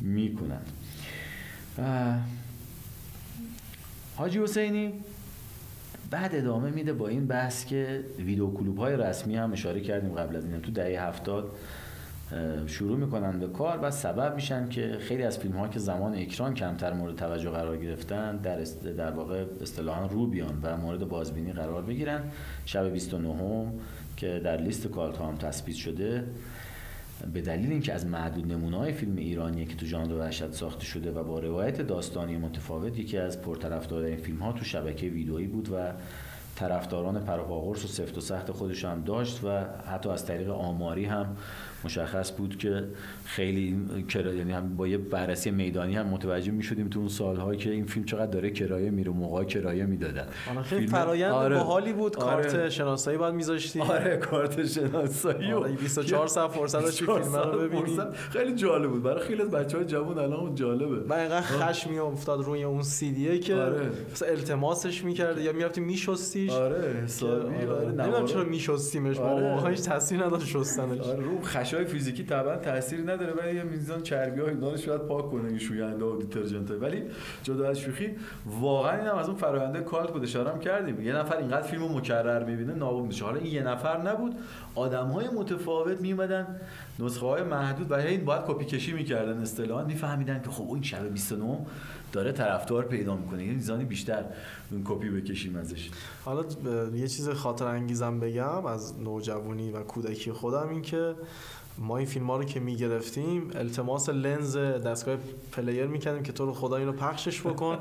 می‌کنن. 0.00 0.60
حاجی 4.16 4.38
حسینی 4.38 4.92
بعد 6.14 6.34
ادامه 6.34 6.70
میده 6.70 6.92
با 6.92 7.08
این 7.08 7.26
بحث 7.26 7.66
که 7.66 8.04
ویدیو 8.18 8.50
کلوب 8.50 8.78
های 8.78 8.96
رسمی 8.96 9.36
هم 9.36 9.52
اشاره 9.52 9.80
کردیم 9.80 10.14
قبل 10.14 10.36
از 10.36 10.44
این 10.44 10.60
تو 10.60 10.70
دهه 10.70 11.02
هفتاد 11.02 11.56
شروع 12.66 12.98
می‌کنن 12.98 13.40
به 13.40 13.46
کار 13.46 13.78
و 13.82 13.90
سبب 13.90 14.34
میشن 14.34 14.68
که 14.68 14.96
خیلی 15.00 15.22
از 15.22 15.38
فیلم 15.38 15.56
ها 15.56 15.68
که 15.68 15.78
زمان 15.78 16.14
اکران 16.14 16.54
کمتر 16.54 16.92
مورد 16.92 17.16
توجه 17.16 17.50
قرار 17.50 17.76
گرفتن 17.76 18.36
در, 18.36 18.58
در 18.96 19.10
واقع 19.10 19.44
اصطلاحا 19.62 20.06
رو 20.06 20.26
بیان 20.26 20.58
و 20.62 20.76
مورد 20.76 21.08
بازبینی 21.08 21.52
قرار 21.52 21.82
بگیرن. 21.82 22.20
شب 22.64 22.92
29 22.92 23.28
هم 23.28 23.72
که 24.16 24.40
در 24.44 24.56
لیست 24.56 24.86
کالت 24.86 25.18
هم 25.18 25.36
تثبیت 25.36 25.76
شده. 25.76 26.24
به 27.32 27.40
دلیل 27.40 27.70
اینکه 27.70 27.92
از 27.92 28.06
معدود 28.06 28.52
نمونه 28.52 28.76
های 28.76 28.92
فیلم 28.92 29.16
ایرانی 29.16 29.66
که 29.66 29.76
تو 29.76 29.86
ژانر 29.86 30.14
وحشت 30.14 30.52
ساخته 30.52 30.84
شده 30.84 31.12
و 31.12 31.24
با 31.24 31.38
روایت 31.38 31.80
داستانی 31.80 32.36
متفاوت 32.36 32.98
یکی 32.98 33.18
از 33.18 33.42
پرطرفدارترین 33.42 34.16
فیلم 34.16 34.38
ها 34.38 34.52
تو 34.52 34.64
شبکه 34.64 35.06
ویدئویی 35.06 35.46
بود 35.46 35.68
و 35.72 35.92
طرفداران 36.56 37.24
پروپاگورس 37.24 37.84
و 37.84 37.88
سفت 37.88 38.18
و 38.18 38.20
سخت 38.20 38.52
خودش 38.52 38.84
هم 38.84 39.02
داشت 39.02 39.44
و 39.44 39.64
حتی 39.92 40.08
از 40.08 40.26
طریق 40.26 40.50
آماری 40.50 41.04
هم 41.04 41.36
مشخص 41.84 42.32
بود 42.32 42.58
که 42.58 42.84
خیلی 43.24 43.76
کرا... 44.08 44.34
یعنی 44.34 44.52
هم 44.52 44.76
با 44.76 44.88
یه 44.88 44.98
بررسی 44.98 45.50
میدانی 45.50 45.96
هم 45.96 46.06
متوجه 46.06 46.52
می 46.52 46.62
شدیم 46.62 46.88
تو 46.88 46.98
اون 46.98 47.08
سالها 47.08 47.54
که 47.54 47.70
این 47.70 47.84
فیلم 47.84 48.06
چقدر 48.06 48.26
داره 48.26 48.50
کرایه 48.50 48.90
میره 48.90 49.10
موقع 49.10 49.44
کرایه 49.44 49.86
می‌دادن. 49.86 50.26
آره 50.50 50.62
خیلی 50.62 50.86
فرایند 50.86 51.32
آره. 51.32 51.56
باحالی 51.56 51.92
بود 51.92 52.16
آره. 52.16 52.42
کارت 52.42 52.68
شناسایی 52.68 53.18
باید 53.18 53.34
میذاشتی. 53.34 53.80
آره 53.80 54.16
کارت 54.16 54.66
شناسایی 54.66 55.52
آره 55.52 55.72
24 55.72 56.26
ساعت 56.26 56.50
فرصت 56.50 56.80
داشتی 56.82 57.04
فیلم 57.04 57.36
رو 57.36 57.58
ببینی. 57.58 57.98
خیلی 58.30 58.54
جالب 58.54 58.90
بود. 58.90 59.02
برای 59.02 59.22
خیلی 59.22 59.42
از 59.42 59.50
بچه‌های 59.50 59.86
جوان 59.86 60.18
الان 60.18 60.54
جالبه. 60.54 61.00
و 61.08 61.12
اینقدر 61.12 61.46
خشم 61.46 61.94
افتاد 61.94 62.44
روی 62.44 62.62
اون 62.62 62.82
سی 62.82 63.12
دیه 63.12 63.38
که 63.38 63.54
آره. 63.54 63.90
التماسش 64.28 65.04
می‌کرد 65.04 65.38
یا 65.38 65.52
می‌رفتی 65.52 65.80
میشستیش. 65.80 66.50
آره 66.50 67.02
حسابی. 67.04 67.66
آره 67.66 67.86
نمی‌دونم 67.86 68.26
چرا 68.26 68.44
میشستیمش 68.44 69.18
آره. 69.18 69.70
هیچ 69.70 69.88
نداشت 70.12 70.46
شستنش. 70.46 71.00
آره 71.00 71.22
رو 71.24 71.40
خشای 71.74 71.84
فیزیکی 71.84 72.24
طبعا 72.24 72.56
تاثیری 72.56 73.02
نداره 73.02 73.32
ولی 73.32 73.56
یه 73.56 73.62
میزان 73.62 74.02
چربی 74.02 74.40
ها 74.40 74.46
اینا 74.46 74.76
شاید 74.76 75.00
پاک 75.00 75.30
کنه 75.30 75.48
این 75.48 75.58
شوینده 75.58 76.04
و 76.04 76.22
دیترجنت 76.22 76.70
ولی 76.70 77.02
جدا 77.42 77.68
از 77.68 77.78
شوخی 77.78 78.10
واقعا 78.46 78.98
اینم 78.98 79.14
از 79.14 79.28
اون 79.28 79.36
فراینده 79.36 79.80
کالت 79.80 80.12
بود 80.12 80.22
اشاره 80.22 80.58
کردیم. 80.58 81.00
یه 81.00 81.16
نفر 81.16 81.36
اینقدر 81.36 81.62
فیلمو 81.62 81.98
مکرر 81.98 82.44
می‌بینه 82.44 82.74
نابود 82.74 83.04
میشه. 83.04 83.24
حالا 83.24 83.36
این 83.36 83.54
یه 83.54 83.62
نفر 83.62 84.02
نبود. 84.02 84.34
آدم 84.74 85.06
های 85.06 85.28
متفاوت 85.28 86.00
میومدن 86.00 86.60
نسخه 86.98 87.26
های 87.26 87.42
محدود 87.42 87.90
و 87.90 87.94
این 87.94 88.24
باید 88.24 88.42
کپی 88.46 88.64
کشی 88.64 88.92
می‌کردن 88.92 89.38
اصطلاحا. 89.38 89.84
میفهمیدن 89.84 90.42
که 90.42 90.50
خب 90.50 90.72
این 90.72 90.82
شب 90.82 91.12
29 91.12 91.58
داره 92.12 92.32
طرفدار 92.32 92.84
پیدا 92.84 93.16
می‌کنه. 93.16 93.44
یه 93.44 93.52
میزانی 93.52 93.84
بیشتر 93.84 94.24
اون 94.70 94.82
کپی 94.84 95.10
بکشیم 95.10 95.56
ازش. 95.56 95.90
حالا 96.24 96.44
یه 96.94 97.08
چیز 97.08 97.28
خاطره 97.28 97.66
انگیزم 97.66 98.20
بگم 98.20 98.66
از 98.66 99.00
نوجوانی 99.00 99.70
و 99.70 99.82
کودکی 99.82 100.32
خودم 100.32 100.68
این 100.68 100.82
که 100.82 101.14
ما 101.78 101.96
این 101.96 102.06
فیلم 102.06 102.26
ها 102.26 102.36
رو 102.36 102.44
که 102.44 102.60
می‌گرفتیم 102.60 103.50
التماس 103.54 104.08
لنز 104.08 104.56
دستگاه 104.56 105.16
پلیر 105.52 105.86
می‌کردیم 105.86 106.22
که 106.22 106.32
تو 106.32 106.46
رو 106.46 106.52
خدا 106.52 106.76
اینو 106.76 106.92
پخشش 106.92 107.40
بکن. 107.40 107.78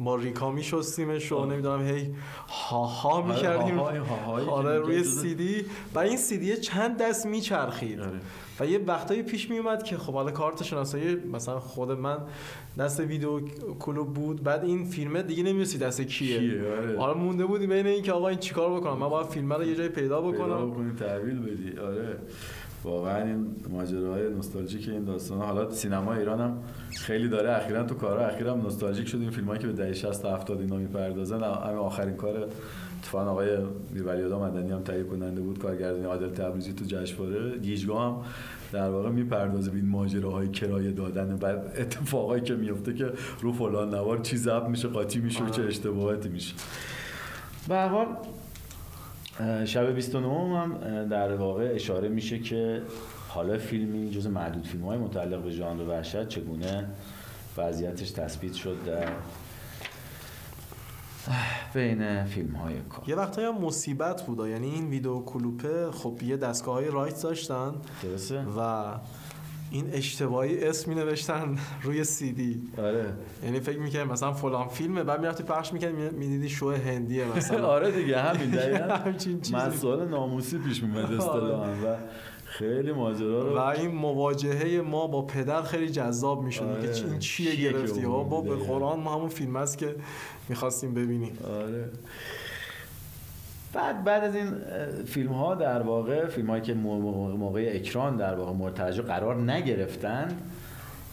با 0.00 0.16
ریکا 0.16 0.50
می‌شستیمش 0.50 1.32
و 1.32 1.44
نمی‌دونم 1.44 1.86
هی 1.86 2.14
ها 2.48 2.84
ها 2.84 3.22
می‌کردیم. 3.22 3.78
آره 3.78 4.78
روی 4.78 5.04
سی 5.04 5.34
دی 5.34 5.64
و 5.94 5.98
این 5.98 6.16
سی 6.16 6.38
دی 6.38 6.56
چند 6.56 7.02
دست 7.02 7.26
میچرخید. 7.26 8.00
آره. 8.00 8.20
و 8.60 8.66
یه 8.66 8.78
وقتایی 8.78 9.22
پیش 9.22 9.50
میومد 9.50 9.82
که 9.82 9.96
خب 9.96 10.12
حالا 10.12 10.30
کارت 10.30 10.62
شناسایی 10.62 11.14
مثلا 11.14 11.60
خود 11.60 11.90
من 11.90 12.18
دست 12.78 13.00
ویدیو 13.00 13.40
کلوب 13.78 14.14
بود. 14.14 14.42
بعد 14.42 14.64
این 14.64 14.84
فیلم 14.84 15.22
دیگه 15.22 15.42
نمی‌دونستی 15.42 15.78
دست 15.78 16.00
کیه, 16.00 16.38
کیه 16.38 16.72
آره. 16.72 16.98
حالا 16.98 17.14
مونده 17.14 17.46
بودی 17.46 17.66
بین 17.66 17.86
این 17.86 18.02
که 18.02 18.12
آقا 18.12 18.28
این 18.28 18.38
چیکار 18.38 18.80
بکنم؟ 18.80 18.98
من 18.98 19.08
باید 19.08 19.26
فیلم 19.26 19.52
رو 19.52 19.64
یه 19.64 19.74
جای 19.74 19.88
پیدا 19.88 20.20
بکنم. 20.20 20.32
پیدا 20.34 20.66
بکنی 20.66 20.92
تحویل 20.92 21.38
بدی. 21.38 21.78
آره. 21.78 22.16
واقعا 22.84 23.24
این 23.24 23.46
ماجراهای 23.70 24.30
نوستالژیک 24.30 24.88
این 24.88 25.04
داستان 25.04 25.38
حالا 25.38 25.70
سینما 25.70 26.14
ایران 26.14 26.40
هم 26.40 26.58
خیلی 26.90 27.28
داره. 27.28 27.50
اخیرا 27.56 27.82
تو 27.82 27.94
کارا 27.94 28.26
اخیرا 28.26 28.54
نوستالژیک 28.54 29.08
شد. 29.08 29.20
این 29.20 29.30
فیلمایی 29.30 29.60
که 29.60 29.66
به 29.66 29.72
دهه 29.72 29.92
60 29.92 30.22
تا 30.22 30.36
70 30.36 30.60
اینا 30.60 30.76
می‌پردازن. 30.76 31.42
همین 31.42 31.78
آخرین 31.78 32.16
کار 32.16 32.48
اتفاقا 32.98 33.30
آقای 33.30 33.58
میرعلی 33.90 34.22
مدنی 34.22 34.72
هم 34.72 34.82
تهیه 34.82 35.04
کننده 35.04 35.40
بود. 35.40 35.58
کارگردانی 35.58 36.04
عادل 36.04 36.28
تبریزی 36.28 36.72
تو 36.72 36.84
جشنواره. 36.84 37.58
گیجگاه 37.58 38.06
هم 38.06 38.16
در 38.72 38.90
واقع 38.90 39.08
می‌پردازه 39.08 39.70
به 39.70 39.76
این 39.76 39.88
ماجراهای 39.88 40.48
کرایه 40.48 40.90
دادن 40.90 41.32
و 41.32 41.46
اتفاقایی 41.78 42.42
که 42.42 42.54
میفته 42.54 42.94
که 42.94 43.12
رو 43.40 43.52
فلان 43.52 43.94
نوار 43.94 44.18
چی 44.18 44.36
ضبط 44.36 44.68
میشه 44.68 44.88
قاطی 44.88 45.20
میشه 45.20 45.50
چه 45.50 45.62
اشتباهاتی 45.62 46.28
میشه. 46.28 46.54
به 47.68 47.74
هر 47.74 47.88
حال 47.88 48.06
شب 49.64 49.94
29 49.94 50.58
هم 50.58 51.08
در 51.08 51.34
واقع 51.34 51.72
اشاره 51.74 52.08
میشه 52.08 52.38
که 52.38 52.82
حالا 53.28 53.58
فیلمی 53.58 54.10
جز 54.10 54.26
معدود 54.26 54.66
فیلم 54.66 54.84
های 54.84 54.98
متعلق 54.98 55.42
به 55.42 55.50
ژانر 55.50 55.82
وحشت 55.82 56.28
چگونه 56.28 56.86
وضعیتش 57.56 58.10
تثبیت 58.10 58.54
شد 58.54 58.76
در 58.86 59.08
بین 61.74 62.24
فیلم 62.24 62.54
های 62.54 62.74
کار. 62.80 63.08
یه 63.08 63.14
وقتایی 63.14 63.46
هم 63.46 63.58
مصیبت 63.58 64.22
بود 64.22 64.48
یعنی 64.48 64.70
این 64.70 64.90
ویدیو 64.90 65.20
کلوپه 65.20 65.90
خب 65.90 66.22
یه 66.22 66.36
دستگاه 66.36 66.74
های 66.74 66.90
رایت 66.90 67.22
داشتن 67.22 67.72
درسته. 68.02 68.40
و 68.58 68.84
این 69.70 69.90
اشتباهی 69.92 70.64
اسم 70.64 70.90
می 70.90 70.96
نوشتن 70.96 71.56
روی 71.82 72.04
سی 72.04 72.32
دی 72.32 72.62
آره. 72.78 73.12
یعنی 73.44 73.60
فکر 73.60 73.78
می‌کنم 73.78 74.08
مثلا 74.08 74.32
فلان 74.32 74.68
فیلمه 74.68 75.04
بعد 75.04 75.20
می‌رفتی 75.20 75.42
پخش 75.42 75.72
می‌کنی 75.72 75.92
می‌دیدی 75.92 76.48
شو 76.48 76.70
هندیه 76.70 77.36
مثلا. 77.36 77.66
آره 77.76 77.90
دیگه 77.90 78.20
همین 78.20 78.50
دقیقاً. 78.50 79.12
مسائل 79.66 80.08
ناموسی 80.08 80.58
پیش 80.58 80.82
میمد 80.82 81.04
آره. 81.04 81.16
اصطلاحا 81.16 81.72
و 81.72 81.96
خیلی 82.44 82.92
ماجرا 82.92 83.42
رو 83.42 83.56
و 83.56 83.58
این 83.58 83.90
مواجهه 83.90 84.80
ما 84.80 85.06
با 85.06 85.22
پدر 85.22 85.62
خیلی 85.62 85.88
جذاب 85.88 86.42
می‌شد. 86.42 86.62
آره. 86.62 86.92
که 86.92 87.06
این 87.06 87.18
چیه 87.18 87.56
گرفتی؟ 87.56 88.00
ها 88.02 88.22
با 88.22 88.40
به 88.40 88.56
قرآن 88.56 89.00
ما 89.00 89.14
همون 89.14 89.28
فیلم 89.28 89.56
است 89.56 89.78
که 89.78 89.96
می‌خواستیم 90.48 90.94
ببینیم. 90.94 91.38
آره. 91.44 91.90
بعد 93.72 94.04
بعد 94.04 94.24
از 94.24 94.34
این 94.34 94.50
فیلم 95.06 95.32
ها 95.32 95.54
در 95.54 95.82
واقع 95.82 96.26
فیلم 96.26 96.50
هایی 96.50 96.62
که 96.62 96.74
موقع 96.74 97.70
اکران 97.74 98.16
در 98.16 98.34
واقع 98.34 98.52
مورد 98.52 98.80
قرار 99.02 99.52
نگرفتن 99.52 100.28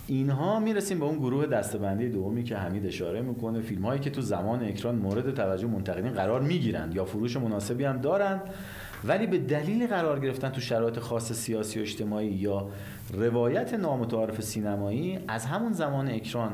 اینها 0.08 0.60
می‌رسیم 0.60 1.00
به 1.00 1.06
اون 1.06 1.18
گروه 1.18 1.46
دستبندی 1.46 2.10
دومی 2.10 2.44
که 2.44 2.58
حمید 2.58 2.86
اشاره 2.86 3.22
می‌کنه. 3.22 3.62
فیلم 3.62 3.86
هایی 3.86 4.00
که 4.00 4.10
تو 4.10 4.22
زمان 4.22 4.64
اکران 4.64 4.96
مورد 4.96 5.34
توجه 5.34 5.68
منتقدین 5.68 6.12
قرار 6.12 6.42
می‌گیرند 6.42 6.96
یا 6.96 7.06
فروش 7.06 7.38
مناسبی 7.38 7.84
هم 7.84 8.02
دارند 8.02 8.42
ولی 9.04 9.28
به 9.28 9.38
دلیل 9.38 9.88
قرار 9.88 10.20
گرفتن 10.20 10.50
تو 10.50 10.62
شرایط 10.62 11.00
خاص 11.00 11.32
سیاسی 11.32 11.80
و 11.80 11.82
اجتماعی 11.82 12.28
یا 12.28 12.68
روایت 13.14 13.74
نامتعارف 13.74 14.42
سینمایی 14.42 15.20
از 15.28 15.46
همون 15.46 15.74
زمان 15.74 16.08
اکران 16.08 16.52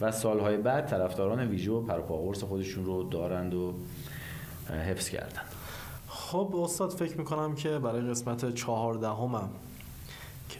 و 0.00 0.10
سالهای 0.10 0.56
بعد 0.56 0.86
طرفداران 0.86 1.48
ویژه 1.48 1.72
و 1.72 1.80
پروپاگورس 1.80 2.44
خودشون 2.44 2.84
رو 2.84 3.02
دارند 3.02 3.54
و 3.54 3.74
حفظ 4.70 5.08
کردن. 5.08 5.42
خب 6.08 6.56
استاد 6.62 6.90
فکر 6.90 7.18
می‌کنم 7.18 7.54
که 7.54 7.78
برای 7.78 8.00
قسمت 8.00 8.54
چهاردهمم 8.54 9.48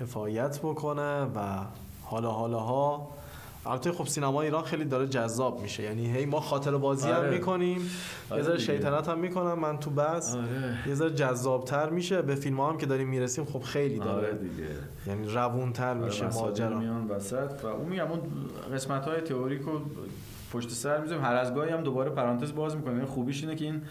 کفایت 0.01 0.59
بکنه 0.59 1.23
و 1.23 1.59
حالا 2.03 2.31
حالا 2.31 2.59
ها. 2.59 3.09
البته 3.67 3.93
خب 3.93 4.07
سینما 4.07 4.43
ایران 4.43 4.65
خیلی 4.65 4.85
داره 4.85 5.07
جذاب 5.07 5.61
میشه. 5.63 5.83
یعنی 5.83 6.17
هی 6.17 6.27
ما 6.27 6.41
خاطر 6.41 6.77
بازی 6.77 7.09
آره. 7.09 7.27
هم 7.27 7.35
می‌کنیم 7.35 7.91
آره 8.31 8.41
یه 8.41 8.47
ذره 8.47 8.59
شیطنت 8.59 9.09
هم 9.09 9.19
می‌کنم 9.19 9.59
من 9.59 9.79
تو 9.79 9.91
بس 9.91 10.35
آره. 10.35 10.79
یه 10.87 10.95
ذره 10.95 11.11
جذابتر 11.11 11.91
میشه. 11.91 12.23
به 12.23 12.35
فیلم 12.35 12.61
هم 12.61 12.79
که 12.79 12.87
داریم 12.87 13.09
می‌رسیم 13.09 13.45
خب 13.45 13.63
خیلی 13.63 13.99
داره. 13.99 14.11
آره 14.11 14.33
دیگه. 14.33 14.69
یعنی 15.07 15.27
روونتر 15.27 15.89
آره 15.89 16.05
میشه 16.05 16.29
ماجرا. 16.29 16.79
میان 16.79 17.09
وسط. 17.09 17.65
و 17.65 17.67
اون 17.67 17.89
میگم 17.89 18.11
اون 18.11 18.21
قسمت 18.75 19.05
های 19.05 19.21
تئوریکو 19.21 19.71
پشت 20.55 20.71
سر 20.71 21.01
می‌ذاریم. 21.01 21.25
هر 21.25 21.35
از 21.35 21.55
گاهی 21.55 21.71
هم 21.71 21.83
دوباره 21.83 22.11
پرانتز 22.11 22.55
باز 22.55 22.77
می‌کنیم. 22.77 22.97
یعنی 22.97 23.09
خوبیش 23.09 23.43
اینه 23.43 23.55
که 23.55 23.65
این 23.65 23.83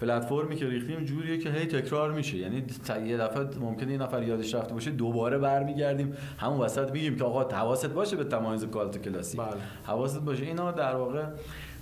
پلتفرمی 0.00 0.56
که 0.56 0.66
ریختیم 0.66 1.04
جوریه 1.04 1.38
که 1.38 1.50
هی 1.50 1.66
تکرار 1.66 2.12
میشه. 2.12 2.36
یعنی 2.36 2.64
یه 3.06 3.16
دفعه 3.16 3.58
ممکنه 3.60 3.92
یه 3.92 3.98
نفر 3.98 4.22
یادش 4.22 4.54
رفته 4.54 4.74
باشه 4.74 4.90
دوباره 4.90 5.38
برمیگردیم. 5.38 6.16
همون 6.38 6.60
وسط 6.60 6.90
میگیم 6.92 7.16
که 7.16 7.24
آقا 7.24 7.56
حواست 7.56 7.88
باشه 7.88 8.16
به 8.16 8.24
تمایز 8.24 8.64
کالت 8.64 9.02
کلاسیک 9.02 9.40
بله. 9.40 9.48
حواست 9.84 10.20
باشه. 10.20 10.44
اینا 10.44 10.72
در 10.72 10.96
واقع 10.96 11.24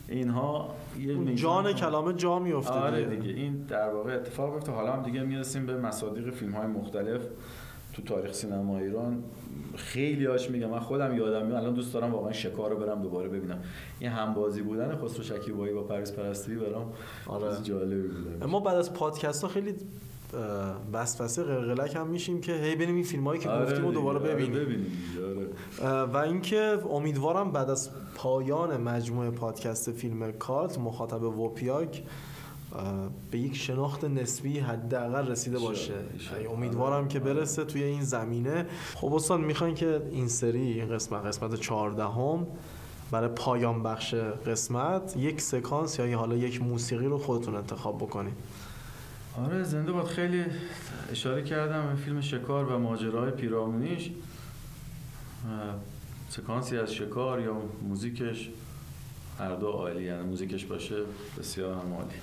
اینها 0.08 0.74
یه 0.98 1.34
جان 1.34 1.72
کلامه 1.72 2.12
جا 2.12 2.38
میفته 2.38 2.74
آره 2.74 3.04
دیگه. 3.04 3.34
این 3.34 3.56
در 3.56 3.88
واقع 3.88 4.14
اتفاق 4.14 4.54
افتاد. 4.54 4.74
حالا 4.74 4.92
هم 4.92 5.02
دیگه 5.02 5.22
می‌رسیم 5.22 5.66
به 5.66 5.76
مصادیق 5.76 6.30
فیلم 6.30 6.52
های 6.52 6.66
مختلف. 6.66 7.22
تو 7.98 8.14
تاریخ 8.14 8.32
سینما 8.32 8.78
ایران 8.78 9.24
خیلی 9.76 10.26
هاش 10.26 10.50
میگم 10.50 10.70
من 10.70 10.78
خودم 10.78 11.16
یادم 11.16 11.46
میاد 11.46 11.62
الان 11.62 11.74
دوست 11.74 11.94
دارم 11.94 12.14
واقعا 12.14 12.32
شکار 12.32 12.70
رو 12.70 12.76
برم 12.76 13.02
دوباره 13.02 13.28
ببینم 13.28 13.58
این 13.98 14.10
همبازی 14.10 14.62
بودن 14.62 14.96
خسرو 14.96 15.22
شکیبایی 15.22 15.74
با 15.74 15.82
پاریس 15.82 16.12
پرستی 16.12 16.54
برام 16.54 16.92
آره. 17.26 17.62
جالبی 17.62 18.08
بود 18.08 18.44
ما 18.44 18.60
بعد 18.60 18.76
از 18.76 18.92
پادکست 18.92 19.42
ها 19.42 19.48
خیلی 19.48 19.74
وسوسه 20.92 21.42
قلقلک 21.42 21.96
هم 21.96 22.06
میشیم 22.06 22.40
که 22.40 22.52
هی 22.52 22.76
بریم 22.76 22.94
این 22.94 23.04
فیلم 23.04 23.24
هایی 23.24 23.40
که 23.40 23.48
آره 23.48 23.64
گفتیم 23.64 23.84
و 23.84 23.92
دوباره 23.92 24.18
آره، 24.18 24.34
ببینیم, 24.34 24.54
ببینیم. 24.54 24.92
آره. 25.80 26.02
و 26.04 26.16
اینکه 26.16 26.78
امیدوارم 26.90 27.52
بعد 27.52 27.70
از 27.70 27.90
پایان 28.14 28.76
مجموعه 28.76 29.30
پادکست 29.30 29.92
فیلم 29.92 30.32
کالت 30.32 30.78
مخاطب 30.78 31.22
وپیاک 31.22 32.02
به 33.30 33.38
یک 33.38 33.56
شناخت 33.56 34.04
نسبی 34.04 34.58
حداقل 34.58 35.28
رسیده 35.28 35.58
باشه. 35.58 35.92
یعنی 36.32 36.46
امیدوارم 36.46 37.08
که 37.08 37.18
برسه 37.18 37.64
توی 37.64 37.82
این 37.82 38.02
زمینه. 38.02 38.66
خب 38.94 39.14
استاد 39.14 39.40
می‌خواین 39.40 39.74
که 39.74 40.02
این 40.10 40.28
سری 40.28 40.82
قسمت 40.82 41.26
قسمت 41.26 41.54
14 41.54 42.04
هم 42.04 42.46
برای 43.10 43.28
پایان 43.28 43.82
بخش 43.82 44.14
قسمت 44.14 45.16
یک 45.16 45.40
سکانس 45.40 45.98
یا 45.98 46.18
حالا 46.18 46.36
یک 46.36 46.62
موسیقی 46.62 47.06
رو 47.06 47.18
خودتون 47.18 47.54
انتخاب 47.54 47.98
بکنید 47.98 48.34
آره 49.44 49.62
زنده 49.62 49.92
باد. 49.92 50.06
خیلی 50.06 50.44
اشاره 51.10 51.42
کردم 51.42 51.86
به 51.86 51.94
فیلم 51.94 52.20
شکار 52.20 52.64
و 52.64 52.78
ماجرای 52.78 53.30
پیرامونیش. 53.30 54.10
سکانسی 56.28 56.78
از 56.78 56.94
شکار 56.94 57.40
یا 57.40 57.56
موزیکش 57.88 58.50
هر 59.38 59.54
دو 59.54 59.66
عالی 59.66 60.04
یعنی 60.04 60.22
موزیکش 60.22 60.64
باشه 60.64 60.96
بسیار 61.38 61.72
هم 61.72 61.94
عالی. 61.94 62.14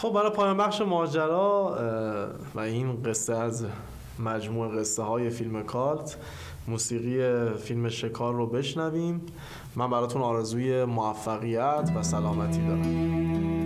خب 0.00 0.12
برای 0.12 0.30
پایان 0.30 0.56
بخش 0.56 0.80
ماجرا 0.80 1.76
و 2.54 2.60
این 2.60 3.02
قصه 3.02 3.34
از 3.34 3.66
مجموع 4.18 4.78
قصه 4.78 5.02
های 5.02 5.30
فیلم 5.30 5.62
کالت 5.62 6.16
موسیقی 6.68 7.48
فیلم 7.58 7.88
شکار 7.88 8.34
رو 8.34 8.46
بشنویم. 8.46 9.22
من 9.76 9.90
براتون 9.90 10.22
آرزوی 10.22 10.84
موفقیت 10.84 11.90
و 11.96 12.02
سلامتی 12.02 12.66
دارم. 12.66 13.59